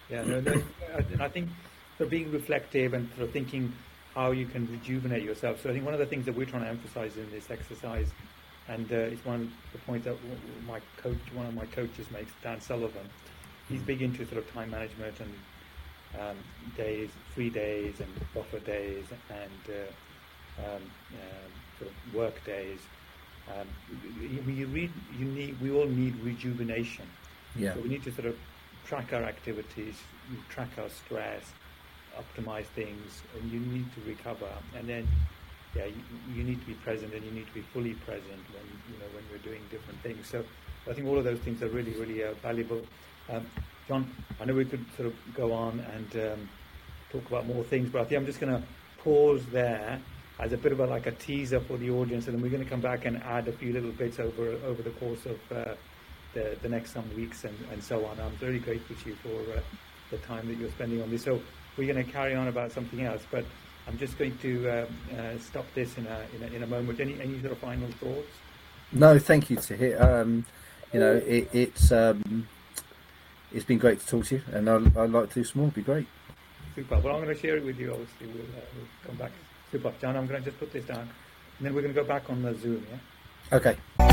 Yeah, 0.10 0.24
no, 0.24 0.40
no, 0.42 0.62
I 1.20 1.30
think 1.30 1.50
of 2.00 2.10
being 2.10 2.32
reflective 2.32 2.94
and 2.94 3.10
sort 3.16 3.24
of 3.28 3.32
thinking 3.32 3.74
how 4.14 4.32
you 4.32 4.46
can 4.46 4.68
rejuvenate 4.70 5.24
yourself. 5.24 5.62
So 5.62 5.70
I 5.70 5.74
think 5.74 5.86
one 5.86 5.94
of 5.94 6.00
the 6.00 6.06
things 6.06 6.26
that 6.26 6.36
we're 6.36 6.46
trying 6.46 6.64
to 6.64 6.70
emphasize 6.70 7.16
in 7.18 7.30
this 7.32 7.50
exercise, 7.50 8.08
and 8.68 8.92
uh, 8.92 8.96
it's 8.96 9.24
one 9.26 9.42
of 9.44 9.50
the 9.72 9.78
points 9.80 10.06
that 10.06 10.18
my 10.68 10.82
coach, 10.98 11.18
one 11.34 11.46
of 11.46 11.54
my 11.54 11.66
coaches 11.68 12.10
makes, 12.12 12.32
Dan 12.44 12.60
Sullivan. 12.60 13.08
He's 13.70 13.82
big 13.82 14.02
into 14.02 14.26
sort 14.26 14.38
of 14.38 14.52
time 14.54 14.72
management 14.72 15.20
and 15.20 15.34
um, 16.20 16.38
days, 16.76 17.10
free 17.34 17.50
days, 17.50 18.00
and 18.00 18.10
buffer 18.34 18.60
days, 18.60 19.06
and 19.30 19.76
uh, 19.76 20.66
um, 20.66 20.82
um, 21.14 21.52
sort 21.80 21.92
of 21.92 22.14
work 22.14 22.44
days. 22.46 22.80
Um, 23.50 23.68
you 24.20 24.68
read, 24.68 24.92
you 25.18 25.26
need, 25.26 25.62
we 25.62 25.72
all 25.72 25.88
need 25.88 26.16
rejuvenation. 26.22 27.08
Yeah. 27.56 27.74
So 27.74 27.82
we 27.82 27.90
need 27.90 28.04
to 28.04 28.12
sort 28.12 28.28
of 28.28 28.38
track 28.86 29.14
our 29.14 29.24
activities, 29.24 29.96
track 30.50 30.70
our 30.78 30.90
stress, 30.90 31.44
optimize 32.18 32.66
things, 32.66 33.22
and 33.36 33.52
you 33.52 33.60
need 33.60 33.86
to 33.96 34.02
recover. 34.08 34.50
And 34.76 34.88
then, 34.88 35.08
yeah, 35.76 35.86
you, 35.86 36.02
you 36.34 36.44
need 36.44 36.60
to 36.60 36.68
be 36.68 36.74
present, 36.74 37.14
and 37.14 37.24
you 37.24 37.32
need 37.32 37.48
to 37.48 37.54
be 37.54 37.62
fully 37.62 37.94
present 37.94 38.42
when 38.54 38.66
you 38.92 39.00
know 39.00 39.06
when 39.14 39.24
you're 39.30 39.40
doing 39.40 39.62
different 39.70 40.00
things. 40.02 40.28
So 40.28 40.44
I 40.90 40.94
think 40.94 41.08
all 41.08 41.18
of 41.18 41.24
those 41.24 41.40
things 41.40 41.62
are 41.62 41.70
really, 41.70 41.94
really 41.94 42.24
uh, 42.24 42.34
valuable. 42.42 42.82
Um, 43.30 43.46
Jon, 43.88 44.10
I 44.40 44.46
know 44.46 44.54
we 44.54 44.66
could 44.66 44.86
sort 44.96 45.08
of 45.08 45.16
go 45.34 45.54
on 45.54 45.80
and 45.94 46.32
um, 46.32 46.50
talk 47.12 47.26
about 47.28 47.46
more 47.46 47.64
things, 47.64 47.90
but 47.90 48.02
I 48.02 48.06
think 48.06 48.20
I'm 48.20 48.26
just 48.26 48.40
going 48.40 48.54
to 48.54 48.62
pause 49.00 49.46
there 49.52 50.00
as 50.40 50.52
a 50.54 50.58
bit 50.58 50.72
of 50.72 50.80
a 50.80 50.86
like 50.86 51.08
a 51.08 51.12
teaser 51.12 51.60
for 51.62 51.78
the 51.78 51.90
audience, 51.90 52.28
and 52.28 52.36
then 52.36 52.44
we're 52.44 52.52
going 52.52 52.64
to 52.64 52.70
come 52.70 52.82
back 52.82 53.06
and 53.06 53.22
add 53.24 53.48
a 53.48 53.52
few 53.52 53.74
little 53.74 53.92
bits 53.92 54.20
over 54.20 54.58
over 54.66 54.82
the 54.82 54.90
course 54.92 55.26
of 55.26 55.40
uh, 55.52 55.74
the 56.34 56.58
the 56.62 56.70
next 56.70 56.92
some 56.92 57.16
weeks 57.16 57.46
and, 57.46 57.58
and 57.72 57.82
so 57.82 58.06
on. 58.06 58.20
I'm 58.20 58.36
very 58.38 58.60
grateful 58.60 58.96
to 58.96 59.10
you 59.10 59.16
for 59.16 59.58
uh, 59.58 59.62
the 60.12 60.18
time 60.18 60.48
that 60.48 60.58
you're 60.58 60.70
spending 60.72 61.02
on 61.02 61.10
this. 61.10 61.24
So 61.24 61.42
we're 61.78 61.92
going 61.92 62.06
to 62.06 62.12
carry 62.12 62.36
on 62.36 62.48
about 62.50 62.72
something 62.72 63.02
else, 63.02 63.24
but 63.32 63.46
I'm 63.88 63.98
just 63.98 64.18
going 64.18 64.38
to 64.40 64.70
uh, 64.70 64.86
uh, 65.16 65.40
stop 65.40 65.66
this 65.74 65.98
in 65.98 66.06
a, 66.08 66.26
in 66.36 66.44
a 66.44 66.56
in 66.58 66.64
a 66.64 66.68
moment. 66.68 67.00
Any 67.00 67.20
any 67.22 67.40
sort 67.40 67.54
of 67.54 67.60
final 67.60 67.88
thoughts? 68.00 68.34
No, 68.92 69.18
thank 69.18 69.50
you 69.50 69.58
Taher. 69.58 70.02
Um, 70.02 70.46
you 70.94 71.00
know, 71.00 71.16
it, 71.16 71.50
it's 71.54 71.92
um, 71.92 72.48
it's 73.52 73.66
been 73.66 73.78
great 73.78 74.00
to 74.02 74.08
talk 74.08 74.26
to 74.28 74.36
you, 74.36 74.42
and 74.52 74.70
I'd, 74.70 74.98
I'd 74.98 75.10
like 75.10 75.30
to 75.30 75.36
do 75.36 75.44
some 75.44 75.62
more. 75.62 75.68
It'd 75.68 75.76
be 75.76 75.82
great. 75.82 76.08
Super. 76.76 77.00
Well, 77.00 77.16
I'm 77.16 77.24
going 77.24 77.36
to 77.36 77.42
share 77.42 77.58
it 77.58 77.66
with 77.66 77.80
you. 77.80 77.92
Obviously, 77.92 78.28
we'll, 78.28 78.44
uh, 78.44 78.66
we'll 78.76 78.88
come 79.06 79.16
back. 79.16 79.32
Super, 79.72 79.92
Jon. 80.00 80.16
I'm 80.16 80.28
going 80.28 80.42
to 80.42 80.50
just 80.50 80.60
put 80.60 80.72
this 80.72 80.86
down, 80.86 81.00
and 81.00 81.66
then 81.66 81.74
we're 81.74 81.82
going 81.82 81.94
to 81.94 82.02
go 82.02 82.08
back 82.08 82.30
on 82.30 82.42
the 82.42 82.54
Zoom. 82.56 82.86
Yeah. 82.90 83.58
Okay. 83.58 84.07